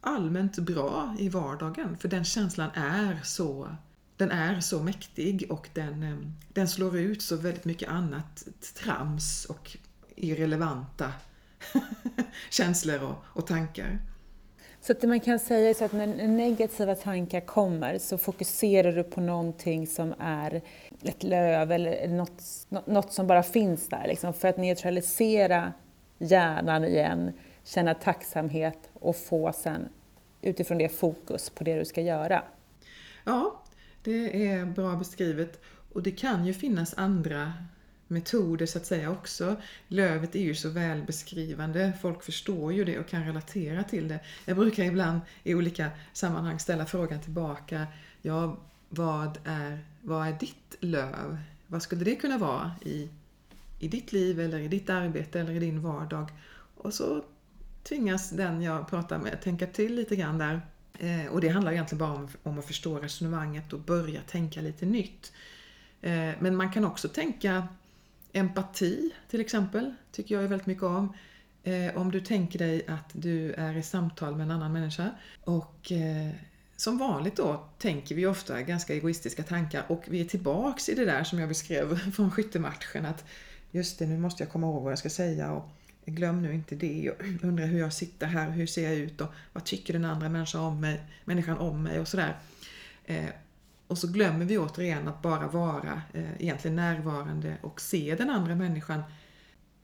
[0.00, 1.96] allmänt bra i vardagen.
[1.96, 3.76] För den känslan är så,
[4.22, 6.16] den är så mäktig och den, eh,
[6.52, 9.76] den slår ut så väldigt mycket annat trams och
[10.16, 11.12] irrelevanta
[12.50, 13.98] känslor och, och tankar.
[14.80, 19.02] Så att det man kan säga så att när negativa tankar kommer så fokuserar du
[19.02, 20.62] på någonting som är
[21.02, 22.42] ett löv eller något,
[22.86, 25.72] något som bara finns där liksom, för att neutralisera
[26.18, 27.32] hjärnan igen,
[27.64, 29.88] känna tacksamhet och få sen
[30.42, 32.42] utifrån det fokus på det du ska göra.
[33.24, 33.61] Ja,
[34.02, 35.60] det är bra beskrivet.
[35.92, 37.52] Och det kan ju finnas andra
[38.08, 39.56] metoder så att säga också.
[39.88, 44.20] Lövet är ju så välbeskrivande, folk förstår ju det och kan relatera till det.
[44.44, 47.86] Jag brukar ibland i olika sammanhang ställa frågan tillbaka,
[48.22, 51.38] ja vad är, vad är ditt löv?
[51.66, 53.08] Vad skulle det kunna vara i
[53.82, 56.28] i ditt liv eller i ditt arbete eller i din vardag.
[56.74, 57.24] Och så
[57.82, 60.60] tvingas den jag pratar med tänka till lite grann där.
[60.98, 64.86] Eh, och det handlar egentligen bara om, om att förstå resonemanget och börja tänka lite
[64.86, 65.32] nytt.
[66.00, 67.68] Eh, men man kan också tänka
[68.32, 71.12] empati till exempel, tycker jag är väldigt mycket om.
[71.62, 75.10] Eh, om du tänker dig att du är i samtal med en annan människa
[75.44, 76.30] och eh,
[76.76, 81.04] som vanligt då tänker vi ofta ganska egoistiska tankar och vi är tillbaks i det
[81.04, 83.24] där som jag beskrev från skyttematchen att
[83.70, 85.68] just det, nu måste jag komma ihåg vad jag ska säga och
[86.04, 89.28] glöm nu inte det och undra hur jag sitter här hur ser jag ut och
[89.52, 92.38] vad tycker den andra människan om mig, människan om mig och sådär.
[93.04, 93.28] Eh,
[93.86, 98.54] och så glömmer vi återigen att bara vara eh, egentligen närvarande och se den andra
[98.54, 99.02] människan.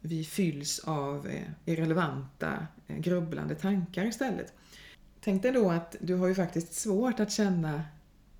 [0.00, 4.52] Vi fylls av eh, irrelevanta, eh, grubblande tankar istället.
[5.20, 7.82] Tänk dig då att du har ju faktiskt svårt att känna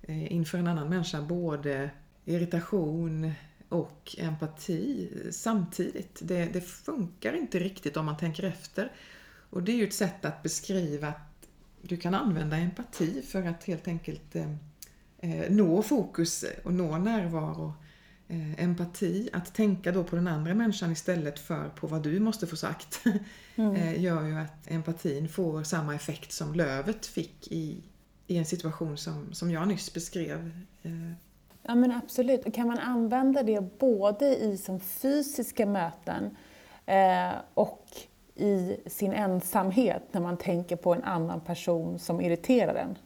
[0.01, 1.89] eh, inför en annan människa både
[2.25, 3.33] irritation
[3.69, 6.19] och empati samtidigt.
[6.21, 8.91] Det, det, funkar inte riktigt om man tänker efter.
[9.49, 11.47] Och det är ju ett sätt att beskriva att
[11.81, 14.51] du kan använda empati för att helt enkelt eh,
[15.17, 17.73] eh nå fokus och nå närvaro.
[18.27, 22.47] Eh, empati, att tänka då på den andra människan istället för på vad du måste
[22.47, 23.03] få sagt,
[23.55, 23.75] mm.
[23.75, 27.83] eh, gör ju att empatin får samma effekt som lövet fick i,
[28.27, 30.65] i en situation som, som jag nyss beskrev.
[31.69, 36.37] Ja men absolut, och kan man använda det både i som fysiska möten
[36.85, 37.87] eh, och
[38.35, 42.97] i sin ensamhet när man tänker på en annan person som irriterar en?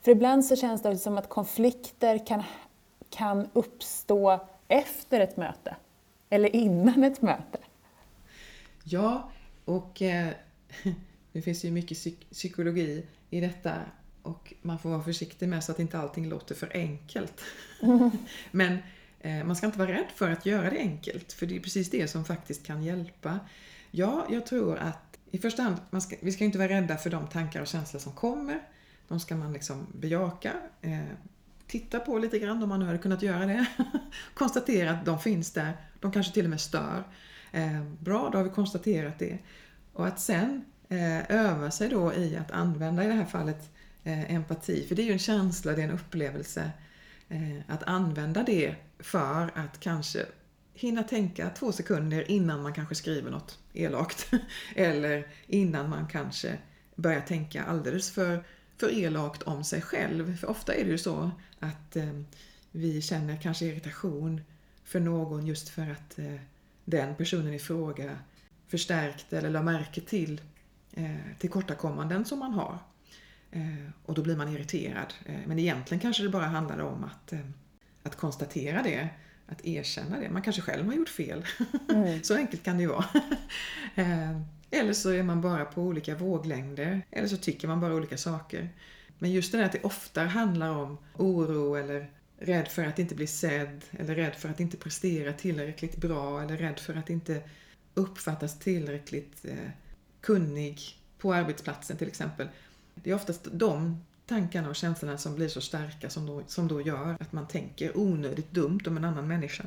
[0.00, 2.42] För ibland så känns det som att konflikter kan
[3.10, 5.76] kan uppstå efter ett möte
[6.30, 7.58] eller innan ett möte.
[8.84, 9.30] Ja,
[9.64, 10.28] och eh,
[11.32, 11.98] det finns ju mycket
[12.30, 13.74] psykologi i detta
[14.24, 17.40] och man får vara försiktig med så att inte allting låter för enkelt.
[17.82, 18.10] Mm.
[18.50, 18.78] Men
[19.20, 21.90] eh, man ska inte vara rädd för att göra det enkelt, för det är precis
[21.90, 23.40] det som faktiskt kan hjälpa.
[23.90, 27.26] Ja, jag tror att i första hand, ska, vi ska inte vara rädda för de
[27.26, 28.62] tankar och känslor som kommer.
[29.08, 31.00] De ska man liksom bejaka, eh,
[31.66, 33.66] titta på lite grann om man nu hade kunnat göra det.
[34.34, 35.76] Konstatera att de finns där.
[36.00, 37.04] De kanske till och med stör.
[37.52, 39.38] Eh, bra, då har vi konstaterat det.
[39.92, 43.73] Och att sen eh, öva sig då i att använda i det här fallet
[44.04, 46.70] eh, empati, för det är ju en känsla, det är en upplevelse.
[47.28, 50.26] Eh, att använda det för att kanske
[50.74, 54.30] hinna tänka två sekunder innan man kanske skriver något elakt.
[54.74, 56.58] Eller innan man kanske
[56.94, 58.44] börjar tänka alldeles för
[58.76, 60.36] för elakt om sig själv.
[60.36, 62.20] För ofta är det ju så att eh,
[62.70, 64.40] vi känner kanske irritation
[64.84, 66.40] för någon just för att eh,
[66.84, 68.18] den personen i fråga
[68.68, 70.40] förstärkte eller la märke till
[70.92, 72.78] eh, tillkortakommanden som man har.
[73.54, 75.14] Eh, och då blir man irriterad.
[75.26, 77.38] Eh, men egentligen kanske det bara handlar om att, eh,
[78.02, 79.08] att konstatera det,
[79.46, 80.30] att erkänna det.
[80.30, 81.44] Man kanske själv har gjort fel.
[81.88, 82.22] Mm.
[82.22, 83.04] så enkelt kan det ju vara.
[84.70, 87.02] Eller så är man bara på olika våglängder.
[87.10, 88.68] Eller så tycker man bara olika saker.
[89.18, 93.14] Men just det där att det ofta handlar om oro eller rädd för att inte
[93.14, 97.42] bli sedd eller rädd för att inte prestera tillräckligt bra eller rädd för att inte
[97.94, 99.44] uppfattas tillräckligt
[100.20, 100.80] kunnig
[101.18, 102.48] på arbetsplatsen till exempel.
[102.94, 106.80] Det är oftast de tankarna och känslorna som blir så starka som då, som då
[106.80, 109.64] gör att man tänker onödigt dumt om en annan människa.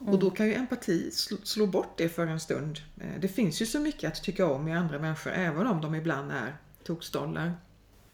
[0.00, 0.12] Mm.
[0.12, 2.78] Och då kan ju empati slå, slå bort det för en stund.
[3.00, 5.94] Eh, det finns ju så mycket att tycka om i andra människor, även om de
[5.94, 7.52] ibland är tokstollar.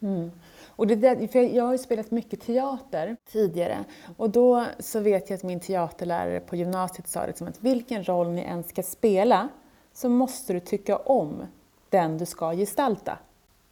[0.01, 0.31] Mm.
[0.67, 3.85] Och det där, för jag har ju spelat mycket teater tidigare
[4.17, 8.31] och då så vet jag att min teaterlärare på gymnasiet sa liksom att vilken roll
[8.31, 9.49] ni än ska spela
[9.93, 11.43] så måste du tycka om
[11.91, 13.19] den du ska gestalta.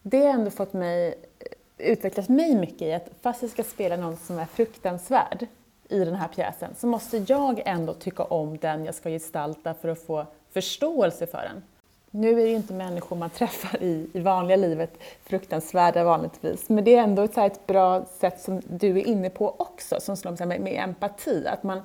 [0.06, 3.96] Det har ändå fått mig, eh, utvecklat mig mycket i att fast jag ska spela
[3.96, 5.46] någon som är fruktansvärd
[5.88, 9.88] i den här pjäsen så måste jag ändå tycka om den jag ska gestalta för
[9.88, 11.62] att få förståelse för den.
[12.10, 16.84] Nu är det ju inte människor man träffar i, i vanliga livet fruktansvärda vanligtvis, men
[16.84, 20.46] det är ändå ett, ett bra sätt som du är inne på också, som slår
[20.46, 21.46] med, med empati.
[21.46, 21.82] Att man,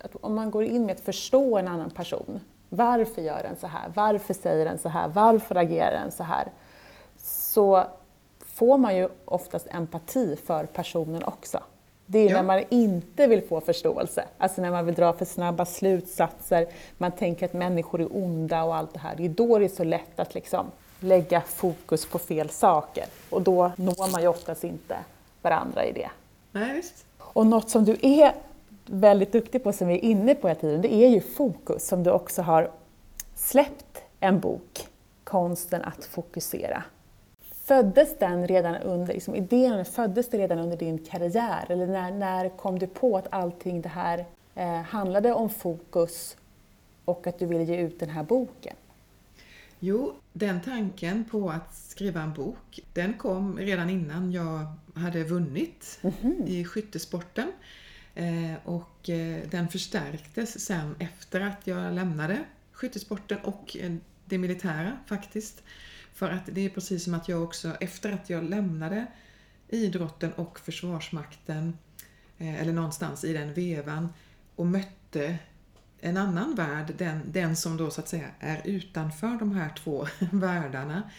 [0.00, 3.66] att om man går in med att förstå en annan person, varför gör den så
[3.66, 3.92] här?
[3.94, 5.08] Varför säger den så här?
[5.08, 6.48] Varför agerar den så här?
[7.50, 7.84] Så
[8.38, 11.62] får man ju oftast empati för personen också.
[12.06, 12.36] Det är ja.
[12.36, 16.66] när man inte vill få förståelse, alltså när man vill dra för snabba slutsatser,
[16.98, 19.16] man tänker att människor är onda och allt det här.
[19.16, 20.66] Det är då det är så lätt att liksom
[21.00, 24.96] lägga fokus på fel saker och då når man ju oftast inte
[25.42, 26.10] varandra i det.
[26.52, 27.04] Nej, visst.
[27.18, 28.34] Och något som du är
[28.86, 32.02] väldigt duktig på, som vi är inne på hela tiden, det är ju fokus, som
[32.02, 32.70] du också har
[33.34, 34.88] släppt en bok,
[35.24, 36.82] Konsten att fokusera.
[37.70, 41.66] Föddes den redan under, liksom, idén föddes det redan under din karriär?
[41.68, 46.36] Eller när, när kom du på att allting det här eh, handlade om fokus
[47.04, 48.76] och att du ville ge ut den här boken?
[49.80, 55.98] Jo, den tanken på att skriva en bok, den kom redan innan jag hade vunnit
[56.02, 56.48] mm -hmm.
[56.48, 57.52] i skyttesporten.
[58.14, 62.38] Eh, och eh, den förstärktes sen efter att jag lämnade
[62.72, 63.92] skyttesporten och eh,
[64.24, 65.62] det militära faktiskt.
[66.20, 69.06] För att det är precis som att jag också, efter att jag lämnade
[69.68, 71.78] idrotten och Försvarsmakten,
[72.38, 74.08] eh, eller någonstans i den vevan,
[74.56, 75.38] och mötte
[76.00, 80.06] en annan värld, den, den som då så att säga är utanför de här två
[80.32, 81.10] världarna,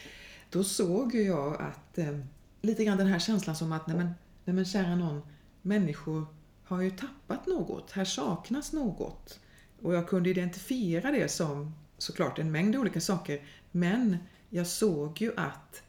[0.50, 2.20] då såg jag att eh,
[2.62, 4.10] lite grann den här känslan som att nej men,
[4.46, 5.22] nej men kära någon,
[5.62, 6.26] människor
[6.64, 9.40] har ju tappat något, här saknas något.
[9.82, 14.18] Och jag kunde identifiera det som såklart en mängd olika saker, men
[14.54, 15.84] jag såg ju att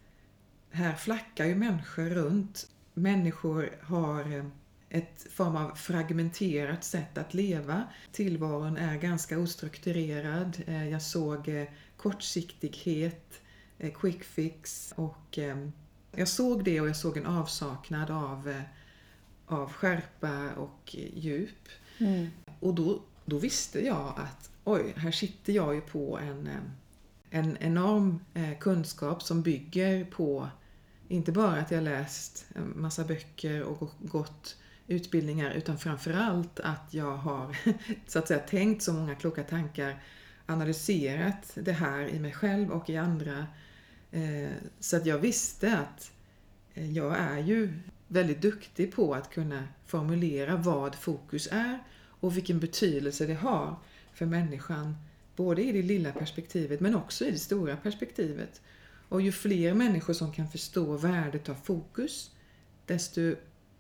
[0.71, 2.71] här flackar ju människor runt.
[2.95, 4.45] Människor har eh,
[4.91, 7.85] ett form av fragmenterat sätt att leva.
[8.13, 10.63] Tillvaron är ganska ostrukturerad.
[10.67, 13.41] Eh, jag såg eh, kortsiktighet,
[13.95, 15.39] quick fix och
[16.13, 18.55] jag såg det och jag såg en avsaknad av
[19.47, 21.69] av skärpa och djup.
[21.99, 22.27] Mm.
[22.61, 26.49] Och då, då visste jag att oj, här sitter jag ju på en,
[27.35, 30.49] en enorm eh, kunskap som bygger på
[31.09, 37.17] inte bara att jag läst en massa böcker och gått utbildningar utan framförallt att jag
[37.17, 37.57] har
[38.07, 40.03] så att säga tänkt så många kloka tankar,
[40.47, 43.47] analyserat det här i mig själv och i andra.
[44.11, 46.13] Eh, så att jag visste att
[46.75, 47.73] eh, jag är ju
[48.09, 53.77] väldigt duktig på att kunna formulera vad fokus är och vilken betydelse det har
[54.13, 54.97] för människan,
[55.37, 58.61] både i det lilla perspektivet men också i det stora perspektivet.
[59.09, 62.31] Och ju fler människor som kan förstå värdet av fokus,
[62.87, 63.21] desto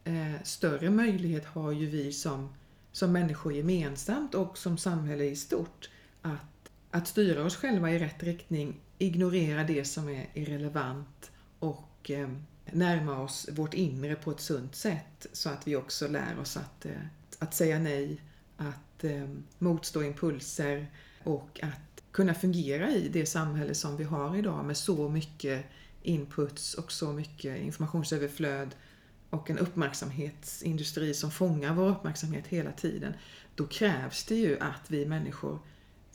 [0.04, 2.54] eh, större möjlighet har ju vi som,
[2.92, 5.90] som människor gemensamt och som samhälle i stort
[6.22, 12.28] att, att styra oss själva i rätt riktning, ignorera det som är irrelevant och eh,
[12.72, 16.86] närma oss vårt inre på ett sunt sätt så att vi också lär oss att,
[16.86, 16.92] eh,
[17.38, 18.20] att säga nej,
[18.56, 20.90] att eh, motstå impulser
[21.24, 25.64] och att kunna fungera i det samhälle som vi har idag med så mycket
[26.02, 28.74] inputs och så mycket informationsöverflöd
[29.30, 33.14] och en uppmärksamhetsindustri som fångar vår uppmärksamhet hela tiden.
[33.54, 35.58] Då krävs det ju att vi människor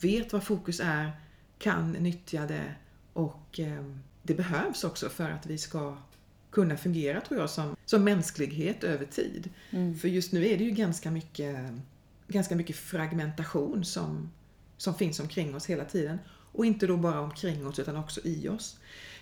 [0.00, 1.10] vet vad fokus är,
[1.58, 2.74] kan nyttja det
[3.12, 3.84] och eh,
[4.22, 5.96] det behövs också för att vi ska
[6.50, 9.50] kunna fungera tror jag som, som mänsklighet över tid.
[9.70, 9.98] Mm.
[9.98, 11.56] För just nu är det ju ganska mycket,
[12.28, 14.30] ganska mycket fragmentation som,
[14.78, 16.18] som finns omkring oss hela tiden.
[16.52, 18.78] Och inte då bara omkring oss utan också i oss.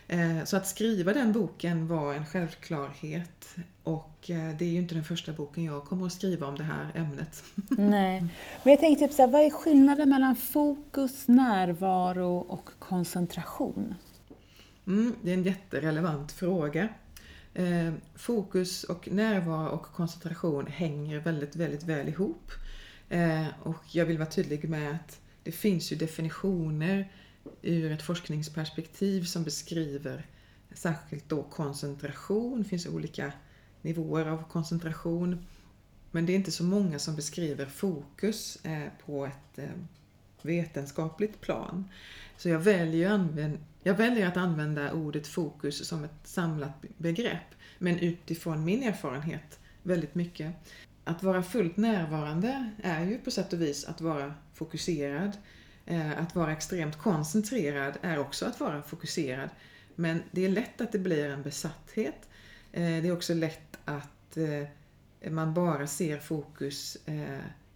[0.08, 4.94] Eh, så att skriva den boken var en självklarhet och eh, det är ju inte
[4.94, 7.44] den första boken jag kommer att skriva om det här ämnet.
[7.68, 8.20] Nej,
[8.62, 13.94] men jag tänkte typ så här, vad är skillnaden mellan fokus, närvaro och koncentration?
[14.86, 16.88] Mm, det är en jätterelevant fråga.
[17.54, 22.50] Eh, fokus och närvaro och koncentration hänger väldigt, väldigt väl ihop.
[23.62, 27.12] Och jag vill vara tydlig med att det finns ju definitioner
[27.62, 30.26] ur ett forskningsperspektiv som beskriver
[30.74, 32.62] särskilt då koncentration.
[32.62, 33.32] Det finns olika
[33.82, 35.46] nivåer av koncentration.
[36.10, 39.68] Men det är inte så många som beskriver fokus eh, på ett eh,
[40.42, 41.88] vetenskapligt plan.
[42.36, 48.64] Så jag väljer, jag väljer att använda ordet fokus som ett samlat begrepp, men utifrån
[48.64, 50.54] min erfarenhet väldigt mycket.
[51.08, 55.36] Att vara fullt närvarande är ju på sätt och vis att vara fokuserad.
[55.86, 59.50] Eh, att vara extremt koncentrerad är också att vara fokuserad.
[59.94, 62.28] Men det är lätt att det blir en besatthet.
[62.72, 66.96] Eh, det är också lätt att eh, man bara ser fokus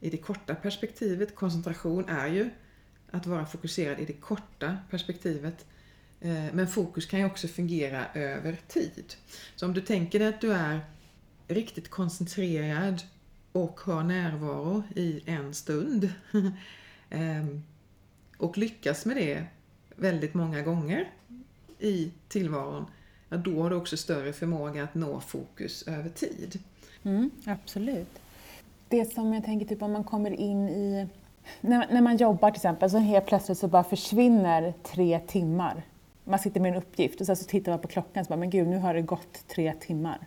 [0.01, 1.35] i det korta perspektivet.
[1.35, 2.51] Koncentration är ju
[3.11, 5.67] att vara fokuserad i det korta perspektivet.
[6.53, 9.15] Men fokus kan ju också fungera över tid.
[9.57, 10.81] Så om du tänker dig att du är
[11.49, 13.03] riktigt koncentrerad
[13.53, 16.13] och har närvaro i en stund
[17.11, 17.63] ehm,
[18.39, 19.45] och lyckas med det
[19.97, 21.11] väldigt många gånger
[21.79, 22.87] i tillvaron,
[23.29, 26.59] ja, då har du också större förmåga att nå fokus över tid.
[27.03, 28.19] Mm, absolut.
[28.89, 31.09] Det som jag tänker, typ om man kommer in i
[31.61, 35.83] när, när man jobbar till exempel så helt plötsligt så bara försvinner tre timmar.
[36.25, 38.37] Man sitter med en uppgift och sen så tittar man på klockan och så bara,
[38.37, 40.19] men gud nu har det gått tre timmar.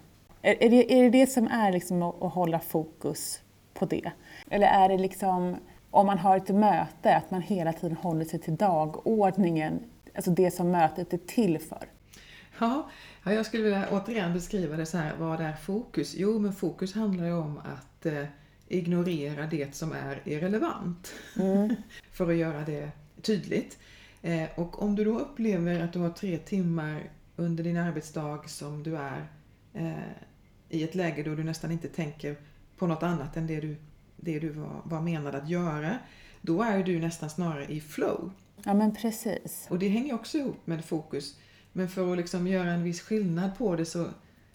[0.45, 3.41] Är, är, det, är det det som är liksom att, att hålla fokus
[3.73, 4.11] på det?
[4.49, 5.55] Eller är det liksom
[5.91, 9.79] om man har ett möte, att man hela tiden håller sig till dagordningen,
[10.15, 11.85] alltså det som mötet är till för?
[12.59, 12.89] Ja,
[13.23, 16.13] jag skulle vilja återigen beskriva det så här, vad är fokus?
[16.17, 18.25] Jo, men fokus handlar ju om att eh,
[18.67, 21.13] ignorera det som är irrelevant.
[21.39, 21.75] Mm.
[22.11, 22.91] för att göra det
[23.21, 23.77] tydligt.
[24.21, 28.83] Eh, och om du då upplever att du har tre timmar under din arbetsdag som
[28.83, 29.27] du är
[29.73, 29.93] eh,
[30.73, 32.35] i ett läge då du nästan inte tänker
[32.77, 33.75] på något annat än det du,
[34.15, 35.97] det du var, var menad att göra,
[36.41, 38.31] då är du nästan snarare i flow.
[38.63, 39.67] Ja men precis.
[39.69, 41.37] Och det hänger också ihop med fokus.
[41.71, 44.07] Men för att liksom göra en viss skillnad på det så,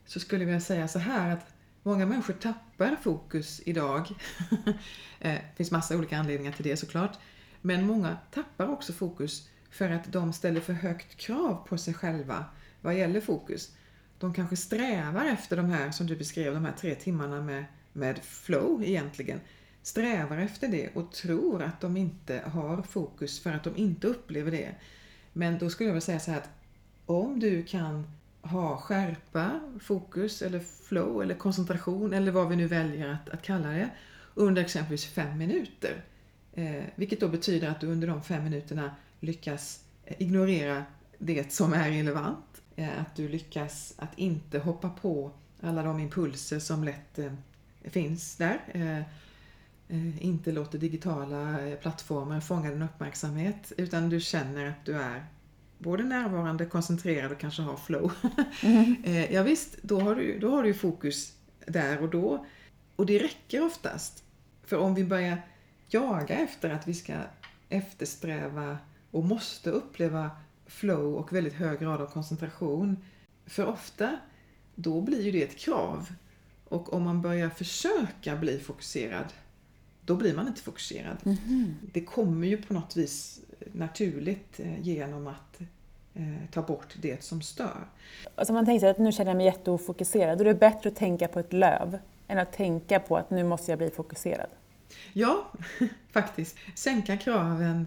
[0.06, 1.46] så skulle jag säga så här att
[1.82, 4.08] många människor tappar fokus idag.
[5.20, 7.18] Eh, det finns massa olika anledningar till det såklart.
[7.60, 12.44] Men många tappar också fokus för att de ställer för högt krav på sig själva
[12.80, 13.72] vad gäller fokus.
[14.18, 18.18] De kanske strävar efter de här, som du beskrev, de här tre timmarna med, med
[18.18, 19.40] flow egentligen.
[19.82, 24.50] Strävar efter det och tror att de inte har fokus för att de inte upplever
[24.50, 24.74] det.
[25.32, 26.50] Men då skulle jag vilja säga så här att
[27.06, 28.06] om du kan
[28.42, 33.68] ha skärpa, fokus eller flow eller koncentration eller vad vi nu väljer att, att kalla
[33.68, 33.90] det
[34.34, 36.04] under exempelvis fem minuter.
[36.52, 38.90] Eh, vilket då betyder att du under de fem minuterna
[39.20, 40.84] lyckas eh, ignorera
[41.18, 42.47] det som är relevant.
[42.78, 47.32] Eh, att du lyckas att inte hoppa på alla de impulser som lätt eh,
[47.82, 48.60] finns där.
[48.72, 49.02] Eh,
[50.24, 55.26] inte låter digitala plattformar fånga din uppmärksamhet utan du känner att du är
[55.78, 58.12] både närvarande, koncentrerad och kanske har flow.
[58.62, 58.96] Mm.
[59.30, 61.32] ja, visst, då har, du, då har du fokus
[61.66, 62.46] där och då.
[62.96, 64.24] Och det räcker oftast.
[64.64, 65.42] För om vi börjar
[65.88, 67.14] jaga efter att vi ska
[67.68, 68.78] eftersträva
[69.10, 70.30] och måste uppleva
[70.68, 72.96] flow och väldigt hög grad av koncentration
[73.46, 74.18] för ofta,
[74.74, 76.12] då blir ju det ett krav.
[76.64, 79.32] Och om man börjar försöka bli fokuserad,
[80.04, 81.16] då blir man inte fokuserad.
[81.24, 81.74] Mm.
[81.92, 83.40] Det kommer ju på något vis
[83.72, 85.60] naturligt eh, genom att
[86.14, 87.88] eh, ta bort det som stör.
[88.34, 90.96] Alltså man tänker sig att nu känner jag mig jätteofokuserad, då är det bättre att
[90.96, 91.98] tänka på ett löv
[92.28, 94.50] än att tänka på att nu måste jag bli fokuserad.
[95.12, 95.52] Ja,
[96.10, 96.56] faktiskt.
[96.74, 97.86] Sänka kraven.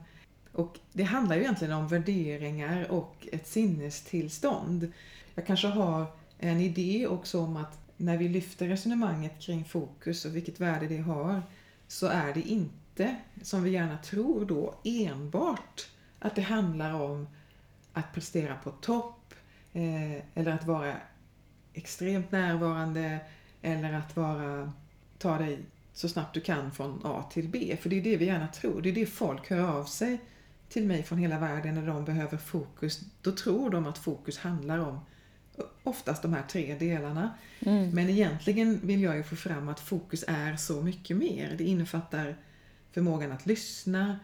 [0.52, 4.92] Och det handlar ju egentligen om värderingar och ett sinnestillstånd.
[5.36, 6.06] Jag kanske har
[6.40, 10.98] en idé också om att när vi lyfter resonemanget kring fokus och vilket värde det
[10.98, 11.42] har
[11.88, 15.90] så är det inte, som vi gärna tror då, enbart
[16.20, 17.28] att det handlar om
[17.94, 19.34] att prestera på topp
[19.74, 20.96] eh, eller att vara
[21.74, 23.20] extremt närvarande
[23.62, 24.74] eller att vara,
[25.18, 25.60] ta dig
[25.94, 27.78] så snabbt du kan från A till B.
[27.82, 28.82] För det är det vi gärna tror.
[28.82, 30.20] Det är det folk hör av sig
[30.72, 33.00] till mig från hela världen när de behöver fokus.
[33.22, 35.00] Då tror de att fokus handlar om
[35.84, 37.34] oftast de här tre delarna.
[37.60, 37.90] Mm.
[37.90, 41.56] Men egentligen vill jag ju få fram att fokus är så mycket mer.
[41.58, 42.38] Det innefattar
[42.92, 44.20] förmågan att lyssna,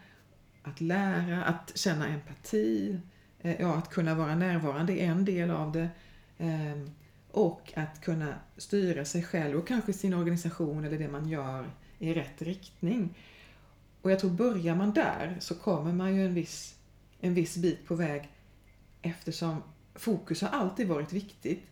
[0.63, 2.99] att lära, att känna empati,
[3.39, 5.89] eh, ja, att kunna vara närvarande är en del av det.
[6.37, 6.91] Ehm,
[7.31, 11.69] och att kunna styra sig själv och kanske sin organisation eller det man gör
[11.99, 13.17] i rätt riktning.
[14.01, 16.75] Och jag tror börjar man där så kommer man ju en viss,
[17.19, 18.29] en viss bit på väg
[19.01, 19.63] eftersom
[19.95, 21.63] fokus har alltid varit viktigt.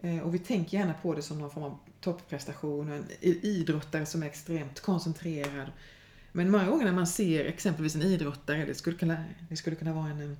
[0.00, 4.06] Eh, och vi tänker gärna på det som någon form av topprestation och en idrottare
[4.06, 5.72] som är extremt koncentrerad.
[6.32, 9.92] Men många gånger när man ser exempelvis en idrottare, det skulle kunna, det skulle kunna
[9.92, 10.36] vara en,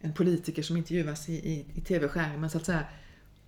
[0.00, 2.84] en politiker som intervjuas i, i, i TV-skärmen så att säga,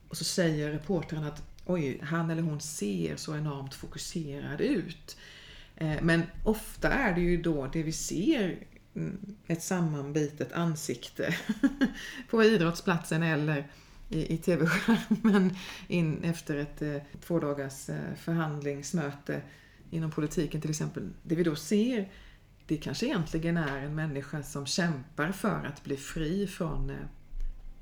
[0.09, 5.17] och så säger reportern att oj, han eller hon ser så enormt fokuserad ut.
[5.77, 11.35] Eh, men ofta är det ju då det vi ser mm, ett sammanbitet ansikte
[12.31, 13.69] på idrottsplatsen eller
[14.09, 15.57] i, i TV-skärmen
[15.89, 19.43] in efter ett eh, två dagars eh, förhandlingsmöte
[19.91, 21.11] inom politiken till exempel.
[21.23, 22.09] Det vi då ser,
[22.67, 26.97] det kanske egentligen är en människa som kämpar för att bli fri från eh,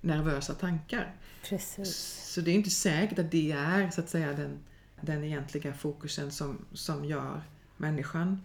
[0.01, 1.14] nervösa tankar.
[1.49, 1.97] Precis.
[2.34, 4.59] Så det är inte säkert att det är så att säga den,
[5.01, 7.43] den egentliga fokusen som, som gör
[7.83, 8.41] människan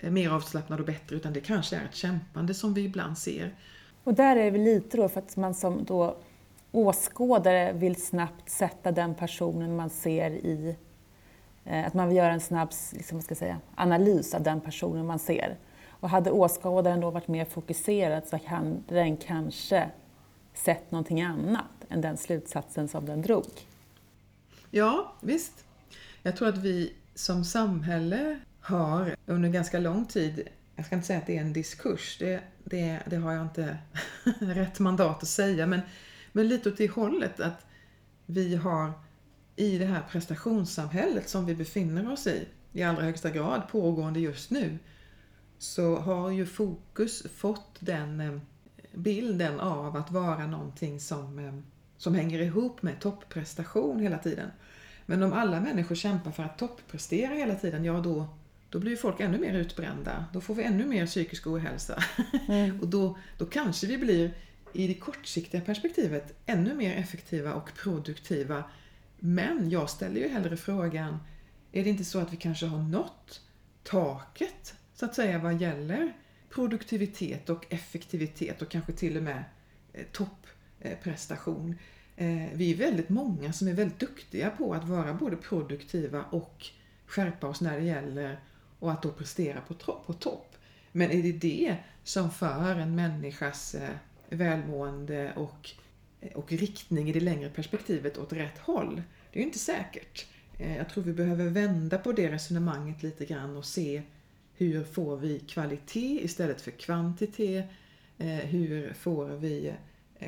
[0.00, 3.54] mer avslappnad och bättre utan det kanske är ett kämpande som vi ibland ser.
[4.04, 6.16] Och där är det lite då för att man som då
[6.72, 10.76] åskådare vill snabbt sätta den personen man ser i...
[11.64, 15.18] Eh, att man vill göra en snabb liksom, ska säga, analys av den personen man
[15.18, 15.56] ser.
[16.00, 19.90] Och hade åskådaren då varit mer fokuserad så hade den kanske
[20.54, 23.46] sett någonting annat än den slutsatsen som den drog.
[24.70, 25.64] Ja, visst.
[26.22, 31.18] Jag tror att vi som samhälle har under ganska lång tid, jag ska inte säga
[31.18, 33.78] att det är en diskurs, det, det, det har jag inte
[34.40, 35.80] rätt mandat att säga, men,
[36.32, 37.66] men lite åt det hållet att
[38.26, 38.92] vi har
[39.56, 44.50] i det här prestationssamhället som vi befinner oss i, i allra högsta grad pågående just
[44.50, 44.78] nu,
[45.58, 48.38] så har ju fokus fått den eh,
[48.92, 51.54] bilden av att vara någonting som, eh,
[51.96, 54.50] som hänger ihop med topprestation hela tiden.
[55.06, 58.26] Men om alla människor kämpar för att topprestera hela tiden, ja då,
[58.70, 60.24] då blir folk ännu mer utbrända.
[60.32, 62.02] Då får vi ännu mer psykisk ohälsa.
[62.48, 62.80] Mm.
[62.80, 64.34] och då, då kanske vi blir,
[64.72, 68.64] i det kortsiktiga perspektivet, ännu mer effektiva och produktiva.
[69.18, 71.18] Men jag ställer ju hellre frågan,
[71.72, 73.40] är det inte så att vi kanske har nått
[73.82, 76.12] taket så att säga vad gäller
[76.50, 79.44] produktivitet och effektivitet och kanske till och med
[79.92, 81.78] eh, topprestation.
[82.16, 86.66] Eh, vi är väldigt många som är väldigt duktiga på att vara både produktiva och
[87.06, 88.40] skärpa oss när det gäller
[88.78, 89.74] och att då prestera på,
[90.06, 90.56] på topp.
[90.92, 93.90] Men är det det som för en människas eh,
[94.30, 95.70] välmående och,
[96.20, 99.02] eh, och riktning i det längre perspektivet åt rätt håll?
[99.32, 100.26] Det är ju inte säkert.
[100.58, 104.02] Eh, jag tror vi behöver vända på det resonemanget lite grann och se
[104.54, 107.64] hur får vi kvalitet istället för kvantitet?
[108.42, 109.74] Hur får vi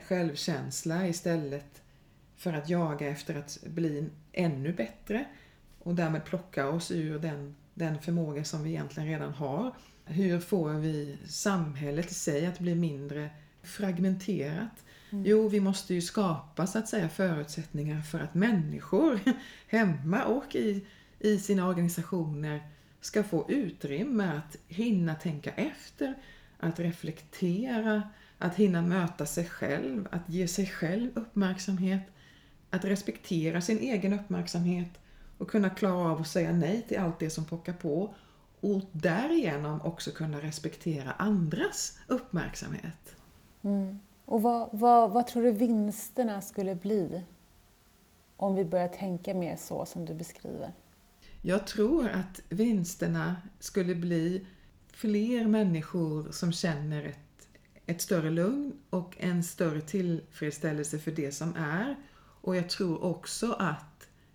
[0.08, 1.82] självkänsla istället
[2.36, 5.24] för att jaga efter att bli ännu bättre
[5.78, 9.74] och därmed plocka oss ur den, den förmåga som vi egentligen redan har.
[10.04, 13.30] Hur får vi samhället i sig att bli mindre
[13.62, 14.84] fragmenterat?
[15.10, 15.24] Mm.
[15.26, 19.20] Jo, vi måste ju skapa så att säga förutsättningar för att människor
[19.68, 20.86] hemma och i,
[21.18, 22.60] i sina organisationer
[23.00, 26.14] ska få utrymme att hinna tänka efter,
[26.58, 28.02] att reflektera,
[28.38, 32.02] att hinna möta sig själv, att ge sig själv uppmärksamhet,
[32.70, 34.88] att respektera sin egen uppmärksamhet
[35.40, 38.14] och kunna klara av att säga nej till allt det som pockar på
[38.60, 43.16] och därigenom också kunna respektera andras uppmärksamhet.
[43.62, 43.98] Mm.
[44.24, 47.22] Och vad, vad, vad tror du vinsterna skulle bli
[48.36, 50.72] om vi börjar tänka mer så som du beskriver?
[51.42, 54.46] Jag tror att vinsterna skulle bli
[54.92, 57.18] fler människor som känner ett
[57.90, 61.96] ett större lugn och en större tillfredsställelse för det som är.
[62.40, 63.84] Och jag tror också att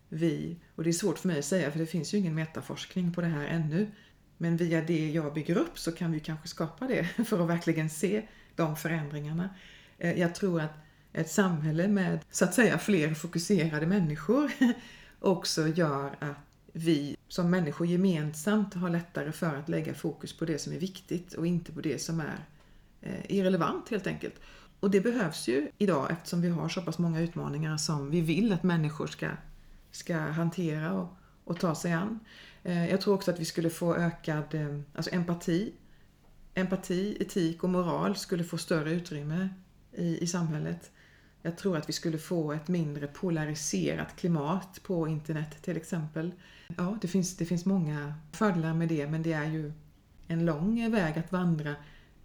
[0.10, 3.14] vi, och det är svårt för mig att säga för det finns ju ingen metaforskning
[3.14, 3.92] på det här ännu,
[4.38, 7.90] men via det jag bygger upp så kan vi kanske skapa det för att verkligen
[7.90, 9.50] se de förändringarna.
[9.98, 10.74] Eh, jag tror att
[11.14, 14.52] ett samhälle med så att säga fler fokuserade människor
[15.20, 16.38] också gör att
[16.74, 21.34] vi som människor gemensamt har lättare för att lägga fokus på det som är viktigt
[21.34, 22.46] och inte på det som är
[23.02, 24.36] eh, irrelevant helt enkelt.
[24.80, 28.54] Och det behövs ju idag eftersom vi har så pass många utmaningar som vi vill
[28.54, 29.30] att människor ska,
[29.96, 32.20] ska hantera och, och ta sig an.
[32.64, 35.74] Eh, jag tror också att vi skulle få ökad eh, alltså empati.
[36.54, 39.50] Empati, etik och moral skulle få större utrymme
[39.92, 40.92] i, i samhället.
[41.42, 46.32] Jag tror att vi skulle få ett mindre polariserat klimat på internet till exempel.
[46.78, 49.74] Ja, det finns, det finns många fördelar med det men det är ju
[50.28, 51.76] en lång väg att vandra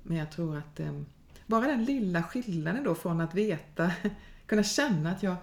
[0.02, 1.00] men jag tror att eh,
[1.46, 3.92] bara den lilla skillnaden då från att veta,
[4.46, 5.36] kunna känna att jag,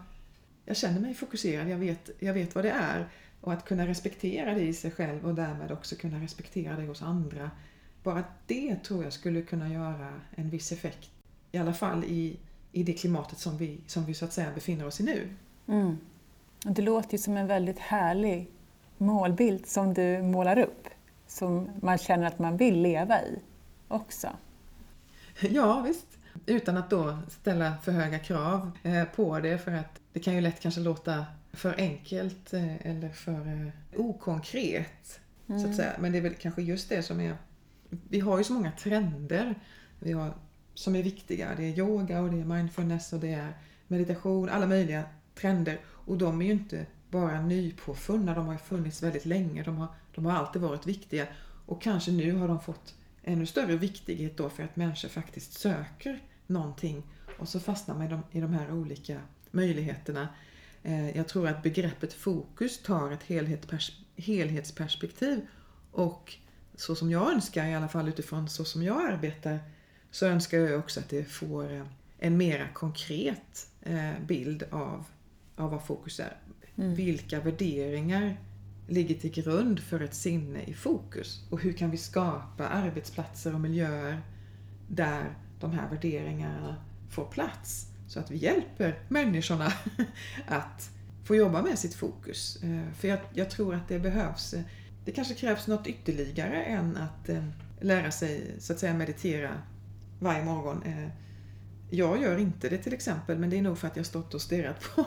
[0.67, 3.07] jag känner mig fokuserad, jag vet, jag vet vad det är
[3.41, 7.01] och att kunna respektera det i sig själv och därmed också kunna respektera det hos
[7.01, 7.51] andra.
[8.03, 11.09] Bara det tror jag skulle kunna göra en viss effekt,
[11.51, 12.37] i alla fall i,
[12.71, 15.29] i det klimatet som vi, som vi så att säga befinner oss i nu.
[15.67, 15.97] Mm.
[16.63, 18.51] Det låter ju som en väldigt härlig
[18.97, 20.87] målbild som du målar upp,
[21.27, 23.39] som man känner att man vill leva i
[23.87, 24.29] också.
[25.39, 26.16] Ja, visst.
[26.45, 30.41] Utan att då ställa för höga krav eh, på det för att det kan ju
[30.41, 35.19] lätt kanske låta för enkelt eh, eller för eh, okonkret.
[35.47, 35.59] Mm.
[35.61, 35.77] Så att mm.
[35.77, 35.93] säga.
[35.99, 37.37] Men det är väl kanske just det som är...
[37.89, 39.55] Vi har ju så många trender
[39.99, 40.33] vi har,
[40.73, 41.49] som är viktiga.
[41.57, 43.53] Det är yoga och det är mindfulness och det är
[43.87, 45.03] meditation, alla möjliga
[45.35, 45.79] trender.
[45.85, 49.63] Och de är ju inte bara nypåfunna, de har ju funnits väldigt länge.
[49.63, 51.27] De har, de har alltid varit viktiga.
[51.65, 52.95] Och kanske nu har de fått
[53.27, 57.03] ännu större viktighet då för att människor faktiskt söker någonting
[57.39, 59.21] och så fastnar man i de, i de här olika
[59.51, 60.29] möjligheterna.
[60.83, 63.23] Eh, jag tror att begreppet fokus tar ett
[64.15, 65.47] helhetsperspektiv
[65.91, 66.33] och
[66.75, 69.59] så som jag önskar, i alla fall utifrån så som jag arbetar,
[70.11, 71.87] så önskar jag också att det får
[72.19, 75.05] en mera konkret eh, bild av,
[75.55, 76.37] av vad fokus är.
[76.75, 76.95] Mm.
[76.95, 78.37] Vilka värderingar
[78.87, 81.43] ligger till grund för ett sinne i fokus.
[81.49, 84.21] Och hur kan vi skapa arbetsplatser och miljöer
[84.87, 86.75] där de här värderingarna
[87.09, 87.87] får plats.
[88.07, 89.73] Så att vi hjälper människorna
[90.47, 90.89] att
[91.23, 92.63] få jobba med sitt fokus.
[92.63, 94.53] Eh, för jag, jag, tror att det behövs.
[94.53, 94.61] Eh,
[95.05, 97.43] det kanske krävs något ytterligare än att eh,
[97.81, 99.61] lära sig så att säga meditera
[100.19, 100.83] varje morgon.
[101.89, 104.41] Jag gör inte det till exempel, men det är nog för att jag stått och
[104.41, 105.05] stirrat på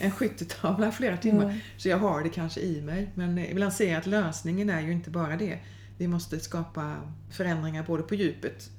[0.00, 1.44] en skyttetavla flera timmar.
[1.44, 1.58] Mm.
[1.76, 3.10] Så jag har det kanske i mig.
[3.14, 5.58] Men ibland ser jag att lösningen är ju inte bara det.
[5.98, 6.96] Vi måste skapa
[7.30, 8.70] förändringar både på djupet,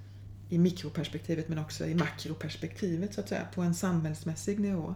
[0.50, 4.96] i mikroperspektivet, men också i makroperspektivet så att säga, på en samhällsmässig nivå.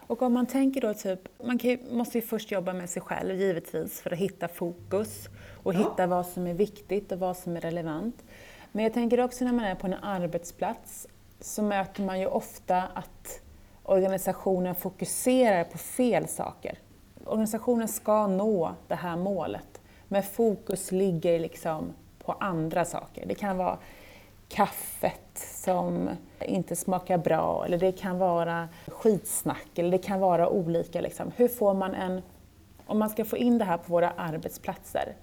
[0.00, 3.40] Och om man tänker då typ, man kan, måste ju först jobba med sig själv
[3.40, 5.28] givetvis för att hitta fokus
[5.62, 5.78] och ja.
[5.78, 8.24] hitta vad som är viktigt och vad som är relevant.
[8.72, 11.06] Men jag tänker också när man är på en arbetsplats
[11.40, 13.40] så möter man ju ofta att
[13.82, 16.78] organisationen fokuserar på fel saker.
[17.24, 23.26] organisationen ska nå det här målet, men fokus ligger liksom på andra saker.
[23.26, 23.78] Det kan vara
[24.48, 26.10] kaffet som
[26.40, 31.00] inte smakar bra, eller det kan vara skitsnack, eller det kan vara olika.
[31.00, 31.32] Liksom.
[31.36, 32.22] Hur får man en...
[32.86, 35.16] Om man ska få in det här på våra arbetsplatser,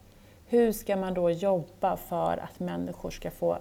[0.47, 3.57] hur ska man då jobba för att människor ska få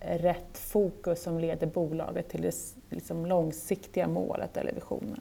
[0.00, 2.54] rätt fokus som leder bolaget till det
[2.90, 5.20] liksom långsiktiga målet eller visionen?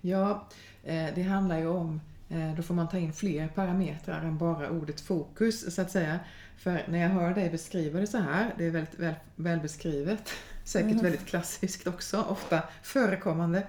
[0.00, 0.46] Ja,
[0.84, 4.70] eh, det handlar ju om, eh, då får man ta in fler parametrar än bara
[4.70, 6.20] ordet fokus så att säga.
[6.56, 10.30] För när jag hör dig beskriva det så här, det är väldigt väl, välbeskrivet,
[10.64, 11.02] säkert mm.
[11.02, 13.66] väldigt klassiskt också, ofta förekommande,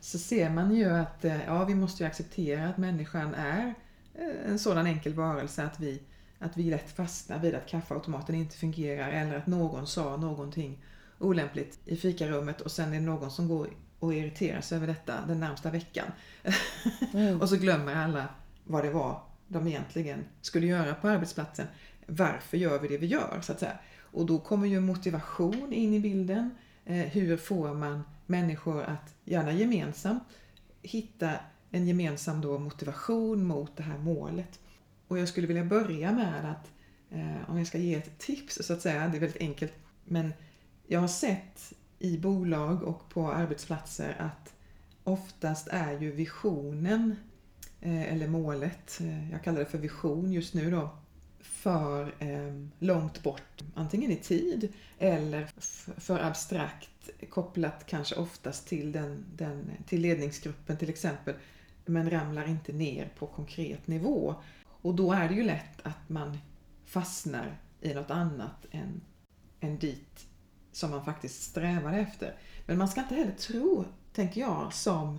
[0.00, 3.74] så ser man ju att eh, ja, vi måste ju acceptera att människan är
[4.46, 6.00] en sådan enkel varelse att vi,
[6.40, 10.84] att vi lätt fastnar vid att kaffeautomaten inte fungerar eller att någon sa någonting
[11.18, 13.68] olämpligt i fikarummet och sen är det någon som går
[13.98, 16.06] och irriterar sig över detta den närmsta veckan.
[17.12, 17.40] Mm.
[17.40, 18.28] och så glömmer alla
[18.64, 21.66] vad det var de egentligen skulle göra på arbetsplatsen.
[22.06, 23.40] Varför gör vi det vi gör?
[23.42, 23.78] så att säga.
[24.00, 26.50] Och då kommer ju motivation in i bilden.
[26.84, 30.22] Eh, hur får man människor att, gärna gemensamt,
[30.82, 31.30] hitta
[31.70, 34.60] en gemensam då motivation mot det här målet.
[35.10, 36.70] Och jag skulle vilja börja med att,
[37.10, 39.72] eh, om jag ska ge ett tips så att säga, det är väldigt enkelt,
[40.04, 40.32] men
[40.86, 44.54] jag har sett i bolag och på arbetsplatser att
[45.04, 47.16] oftast är ju visionen,
[47.80, 50.90] eh, eller målet, eh, jag kallar det för vision just nu då,
[51.40, 55.48] för eh, långt bort, antingen i tid eller
[56.00, 61.34] för abstrakt kopplat kanske oftast till, den, den, till ledningsgruppen till exempel
[61.90, 64.34] men ramlar inte ner på konkret nivå.
[64.82, 66.38] Och då är det ju lätt att man
[66.84, 69.00] fastnar i något annat än,
[69.60, 70.26] än dit
[70.72, 72.34] som man faktiskt strävar efter.
[72.66, 75.18] Men man ska inte heller tro, tänker jag, som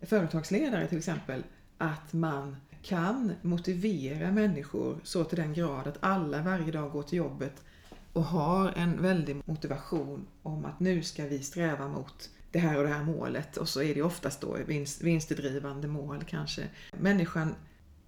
[0.00, 1.42] företagsledare till exempel,
[1.78, 7.18] att man kan motivera människor så till den grad att alla varje dag går till
[7.18, 7.62] jobbet
[8.12, 12.82] och har en väldig motivation om att nu ska vi sträva mot det här och
[12.82, 16.62] det här målet och så är det oftast då vinst, vinstdrivande mål kanske.
[16.92, 17.54] Människan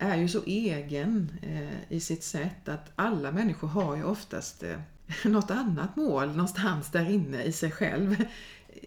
[0.05, 4.79] är ju så egen eh, i sitt sätt att alla människor har ju oftast eh,
[5.25, 8.25] något annat mål någonstans där inne i sig själv.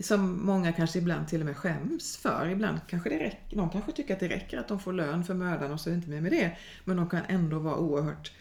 [0.02, 2.50] Som många kanske ibland till och med skäms för.
[2.50, 5.34] Ibland kanske det räcker, de kanske tycker att det räcker att de får lön för
[5.34, 6.58] mödan och så är det inte mer med det.
[6.84, 8.32] Men de kan ändå vara oerhört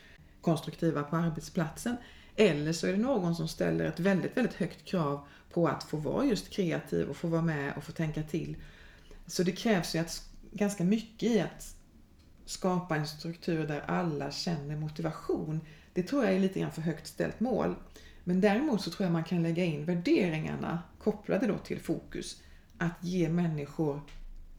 [0.41, 1.97] konstruktiva på arbetsplatsen.
[2.37, 5.97] Eller så är det någon som ställer ett väldigt, väldigt högt krav på att få
[5.97, 8.57] vara just kreativ och få vara med och få tänka till.
[9.27, 11.76] Så det krävs ju att, ganska mycket i att
[12.47, 15.61] skapa en struktur där alla känner motivation.
[15.92, 17.74] Det tror jag är lite grann för högt ställt mål.
[18.24, 22.42] Men däremot så tror jag man kan lägga in värderingarna kopplade då till fokus.
[22.78, 24.01] Att ge människor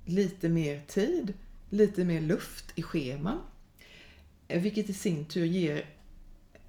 [0.05, 1.33] lite mer tid,
[1.69, 3.39] lite mer luft i scheman.
[4.47, 5.85] Vilket i sin tur ger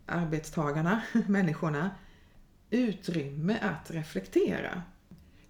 [0.07, 1.91] arbetstagarna, människorna,
[2.71, 4.83] utrymme att reflektera.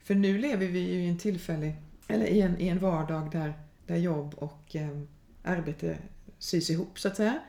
[0.02, 1.74] För nu lever vi ju i en tillfällig,
[2.08, 3.52] eller i en, i en vardag där,
[3.86, 5.00] där jobb och eh,
[5.43, 5.99] arbete
[6.39, 7.41] sys ihop så att säga.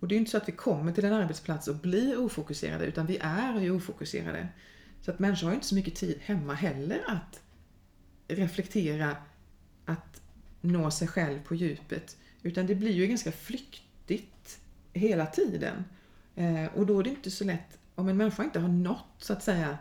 [0.00, 3.06] Och det är inte så att vi kommer till en arbetsplats och blir ofokuserade utan
[3.06, 4.48] vi är ju ofokuserade.
[5.00, 7.40] Så att människor har inte så mycket tid hemma heller att
[8.28, 9.16] reflektera,
[9.84, 10.22] att
[10.60, 12.16] nå sig själv på djupet.
[12.42, 14.60] Utan det blir ju ganska flyktigt
[14.92, 15.84] hela tiden.
[16.36, 19.32] Eh, och då är det inte så lätt, om en människa inte har nått så
[19.32, 19.78] att säga,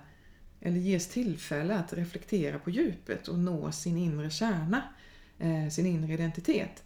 [0.62, 4.84] eller ges tillfälle att reflektera på djupet och nå sin inre kärna,
[5.40, 6.84] eh, sin inre identitet,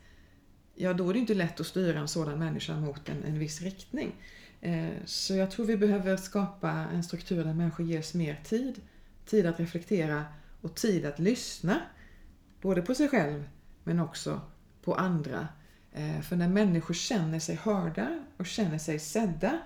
[0.82, 3.62] ja då är det inte lätt att styra en sådan människa mot en, en viss
[3.62, 4.16] riktning.
[4.62, 8.82] Eh, så jag tror vi behöver skapa en struktur där människor ges mer tid,
[9.26, 10.26] tid att reflektera
[10.62, 11.82] och tid att lyssna.
[12.62, 13.50] Både på sig själv
[13.84, 14.42] men också
[14.84, 15.48] på andra
[15.92, 19.60] eh, för när människor känner sig hörda och känner sig sedda,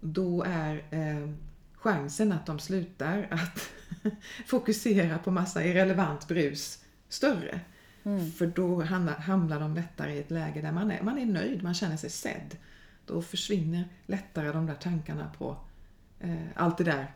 [0.00, 1.30] då är eh,
[1.74, 3.70] chansen att de slutar att
[4.46, 7.60] fokusera på massa irrelevant brus större.
[8.04, 8.30] Mm.
[8.30, 11.74] För då hamnar, de lättare i ett läge där man är, man är nöjd, man
[11.74, 12.56] känner sig sedd.
[13.06, 15.56] Då försvinner lättare de där tankarna på
[16.20, 17.06] eh, allt det där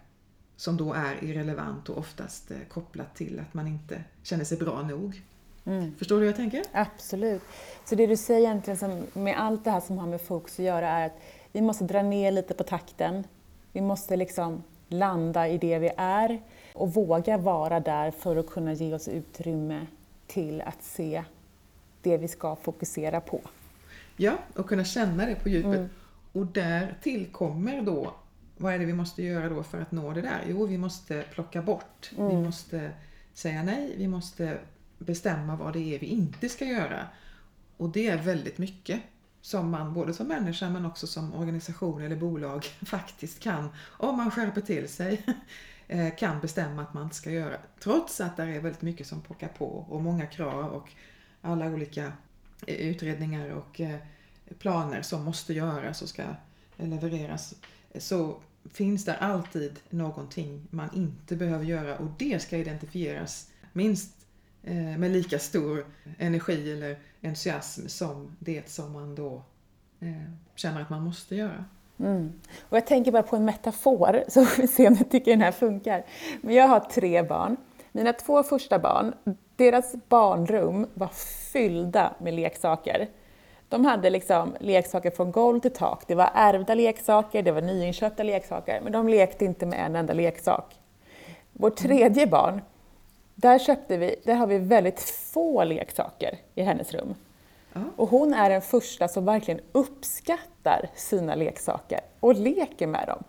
[0.57, 4.83] som då är irrelevant och oftast eh, kopplat till att man inte känner sig bra
[4.83, 5.23] nog.
[5.65, 5.95] Mm.
[5.99, 6.63] Förstår du hur jag tänker?
[6.73, 7.43] Absolut.
[7.85, 10.65] Så det du säger egentligen som, med allt det här som har med fokus att
[10.65, 11.21] göra är att
[11.53, 13.25] vi måste dra ner lite på takten.
[13.73, 16.43] Vi måste liksom landa i det vi är
[16.75, 19.87] och våga vara där för att kunna ge oss utrymme
[20.35, 21.25] till att se
[22.03, 23.41] det vi ska fokusera på.
[24.17, 25.75] Ja, och kunna känna det på djupet.
[25.75, 25.89] Mm.
[26.33, 28.15] Och där tillkommer då,
[28.57, 30.45] vad är det vi måste göra då för att nå det där?
[30.49, 32.11] Jo, vi måste plocka bort.
[32.19, 32.29] Mm.
[32.29, 32.91] Vi måste
[33.35, 34.59] säga nej, vi måste
[34.99, 37.07] bestämma vad det är vi inte ska göra.
[37.77, 39.01] Och det är väldigt mycket
[39.41, 43.69] som man både som människa men också som organisation eller bolag faktiskt kan,
[43.99, 45.25] om man skärper till sig,
[45.89, 47.57] Eh, kan bestämma att man inte ska göra.
[47.81, 50.91] Trots att det är väldigt mycket som pockar på och många krav och
[51.41, 52.13] alla olika
[52.67, 53.99] eh, utredningar och eh,
[54.59, 56.23] planer som måste göras och ska
[56.77, 57.55] levereras
[57.99, 58.41] så
[58.73, 64.17] finns det alltid någonting man inte behöver göra och det ska identifieras minst
[64.99, 65.87] med lika stor
[66.19, 69.45] energi eller entusiasm som det som man då
[70.55, 71.65] känner att man måste göra.
[72.01, 72.33] Mm.
[72.69, 75.41] Och jag tänker bara på en metafor, så får vi se om ni tycker den
[75.41, 76.05] här funkar.
[76.41, 77.57] Men jag har tre barn.
[77.93, 79.15] Mina två första barn,
[79.57, 81.09] deras barnrum var
[81.53, 83.09] fyllda med leksaker.
[83.69, 86.05] De hade liksom leksaker från golv till tak.
[86.07, 90.13] Det var ärvda leksaker, det var nyinköpta leksaker, men de lekte inte med en enda
[90.13, 90.75] leksak.
[91.53, 92.61] Vårt tredje barn,
[93.35, 97.15] där, köpte vi, där har vi väldigt få leksaker i hennes rum.
[97.97, 103.25] Och hon är den första som verkligen uppskattar sina leksaker och leker med dem,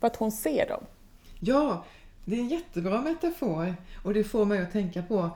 [0.00, 0.84] för att hon ser dem.
[1.40, 1.84] Ja,
[2.24, 3.74] det är en jättebra metafor
[4.04, 5.30] och det får mig att tänka på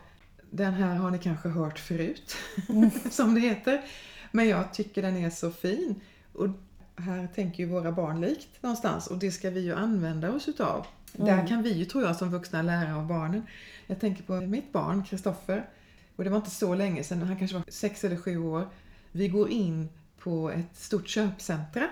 [0.53, 2.37] den här har ni kanske hört förut,
[2.69, 2.91] mm.
[3.11, 3.83] som det heter.
[4.31, 6.01] Men jag tycker den är så fin.
[6.33, 6.49] Och
[6.97, 10.87] här tänker ju våra barn likt någonstans och det ska vi ju använda oss utav.
[11.15, 11.27] Mm.
[11.27, 13.47] Där kan vi ju, tror jag, som vuxna lära av barnen.
[13.87, 15.69] Jag tänker på mitt barn, Kristoffer.
[16.17, 18.69] Och det var inte så länge sedan, han kanske var sex eller sju år.
[19.13, 19.89] Vi går in
[20.19, 21.89] på ett stort köpcentra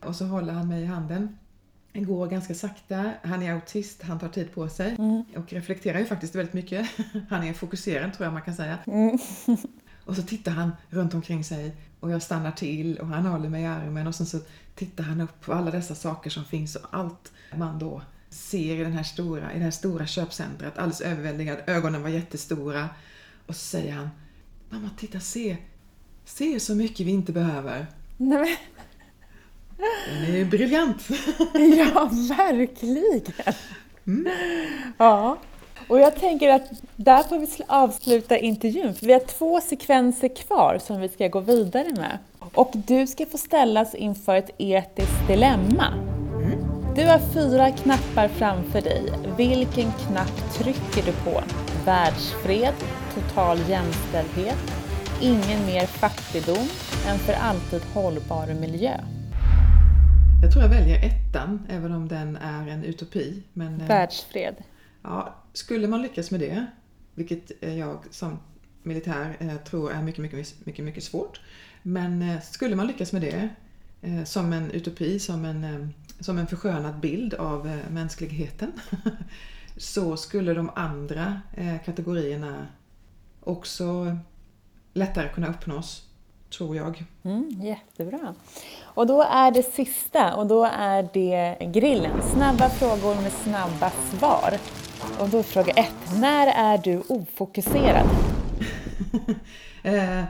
[0.00, 1.38] och så håller han mig i handen.
[1.94, 5.24] Han går ganska sakta, han är autist, han tar tid på sig mm.
[5.36, 6.88] och reflekterar ju faktiskt väldigt mycket.
[7.30, 8.78] Han är fokuserad tror jag man kan säga.
[8.86, 9.18] Mm.
[10.04, 13.62] Och så tittar han runt omkring sig och jag stannar till och han håller mig
[13.62, 14.38] i armen och sen så
[14.74, 18.84] tittar han upp på alla dessa saker som finns och allt man då ser i,
[18.84, 20.78] den här stora, i det här stora köpcentret.
[20.78, 21.58] Alldeles överväldigad.
[21.66, 22.88] Ögonen var jättestora.
[23.50, 24.10] Och så säger han
[24.68, 25.56] Mamma, titta, se!
[26.24, 27.86] Se så mycket vi inte behöver.
[28.16, 28.58] Nej.
[30.08, 31.08] Den är ju briljant!
[31.54, 33.22] ja, verkligen!
[34.06, 34.32] Mm.
[34.98, 35.38] Ja.
[35.88, 40.78] Och jag tänker att där får vi avsluta intervjun, för vi har två sekvenser kvar
[40.78, 42.18] som vi ska gå vidare med.
[42.54, 45.86] Och du ska få ställas inför ett etiskt dilemma.
[45.86, 46.94] Mm.
[46.94, 49.12] Du har fyra knappar framför dig.
[49.36, 51.42] Vilken knapp trycker du på?
[51.84, 52.74] Världsfred,
[53.14, 54.58] total jämställdhet,
[55.20, 56.68] ingen mer fattigdom,
[57.06, 59.00] en för alltid hållbar miljö.
[60.42, 63.42] Jag tror jag väljer ettan, även om den är en utopi.
[63.52, 64.54] Men, eh, Världsfred.
[65.02, 66.66] Ja, skulle man lyckas med det,
[67.14, 68.38] vilket jag som
[68.82, 71.40] militär eh, tror är mycket, mycket, mycket, mycket svårt.
[71.82, 73.48] Men eh, skulle man lyckas med det
[74.24, 78.72] som en utopi, som en, som en förskönad bild av mänskligheten
[79.76, 81.40] så skulle de andra
[81.84, 82.66] kategorierna
[83.44, 84.16] också
[84.92, 86.02] lättare kunna uppnås,
[86.58, 87.04] tror jag.
[87.22, 88.34] Mm, jättebra.
[88.82, 92.22] Och då är det sista och då är det grillen.
[92.22, 94.58] Snabba frågor med snabba svar.
[95.20, 96.20] Och då fråga ett.
[96.20, 98.06] När är du ofokuserad?
[99.82, 100.24] eh,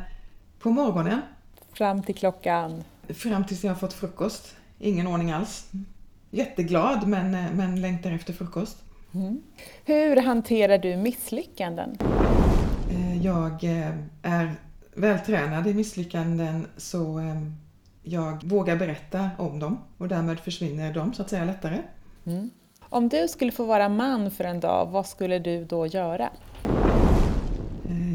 [0.59, 1.21] på morgonen.
[1.73, 2.85] Fram till klockan?
[3.09, 4.57] Fram tills jag har fått frukost.
[4.79, 5.67] Ingen ordning alls.
[6.31, 8.77] Jätteglad men, eh, men längtar efter frukost.
[9.15, 9.43] Mm.
[9.85, 11.99] Hur hanterar du misslyckanden?
[12.91, 14.55] Eh, jag eh, är
[14.95, 17.23] vältränad i misslyckanden så
[18.03, 21.83] jag vågar berätta om dem och därmed försvinner de så att säga lättare.
[22.27, 22.51] Mm.
[22.81, 26.31] Om du skulle få vara man för en dag, vad skulle du då göra?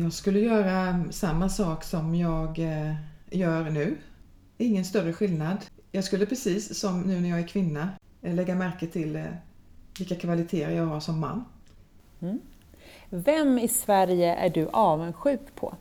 [0.02, 2.60] Jag skulle göra samma sak som jag
[3.32, 3.98] gör nu.
[4.58, 5.58] Ingen större skillnad.
[5.92, 7.90] Jag skulle precis som nu när jag är kvinna
[8.22, 9.24] lägga märke till
[10.00, 11.46] vilka kvaliteter jag har som man.
[12.22, 12.40] Mm.
[13.18, 15.76] Vem i Sverige är du avundsjuk på?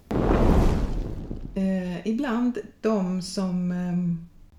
[1.55, 3.73] Eh, ibland de som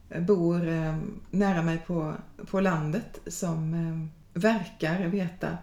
[0.09, 0.95] eh, bor eh,
[1.31, 2.13] nära mig på,
[2.51, 5.57] på landet som eh, verkar veta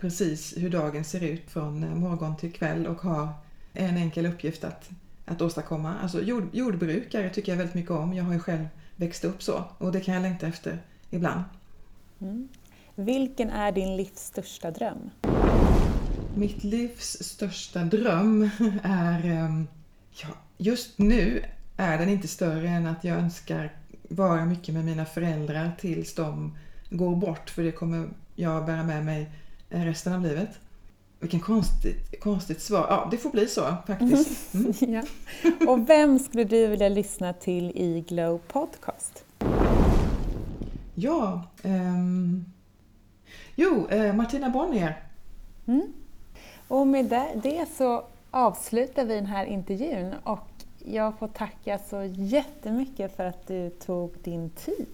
[0.00, 3.28] precis hur dagen ser ut från eh, morgon till kväll och har
[3.72, 4.90] en enkel uppgift att,
[5.26, 5.94] att åstadkomma.
[6.02, 8.14] Alltså jord, jordbrukare tycker jag väldigt mycket om.
[8.14, 10.78] Jag har ju själv växt upp så och det kan jag längta efter
[11.10, 11.42] ibland.
[12.20, 12.48] Mm.
[12.94, 15.10] Vilken är din livs största dröm?
[16.34, 18.50] Mitt livs största dröm
[18.82, 19.24] är...
[19.24, 19.66] Ehm,
[20.22, 20.28] ja,
[20.58, 21.44] just nu
[21.76, 23.72] är den inte större än att jag önskar
[24.08, 26.56] vara mycket med mina föräldrar tills de
[26.90, 29.30] går bort, för det kommer jag bära med mig
[29.68, 30.58] resten av livet.
[31.20, 32.86] Vilken konstigt, konstigt svar.
[32.88, 34.54] Ja, det får bli så faktiskt.
[34.54, 34.72] Mm.
[34.80, 35.02] ja.
[35.68, 39.24] Och vem skulle du vilja lyssna till i Glow Podcast?
[40.94, 42.44] Ja, um,
[43.54, 45.02] jo, eh, Martina Bonnier.
[45.66, 45.92] Mm.
[46.70, 50.48] Och med det, det så avslutar vi den här intervjun och
[50.78, 54.88] jag får tacka så jättemycket för att du tog din tid.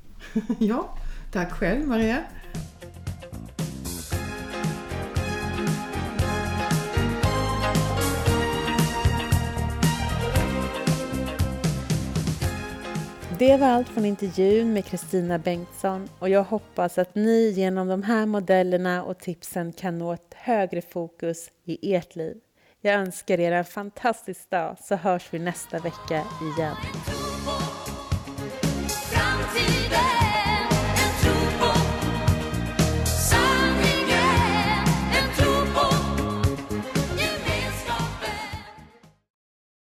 [0.58, 0.88] ja,
[1.32, 2.18] tack själv Maria.
[13.38, 18.02] Det var allt från intervjun med Kristina Bengtsson och jag hoppas att ni genom de
[18.02, 22.36] här modellerna och tipsen kan nå ett högre fokus i ert liv.
[22.80, 26.22] Jag önskar er en fantastisk dag så hörs vi nästa vecka
[26.56, 26.76] igen.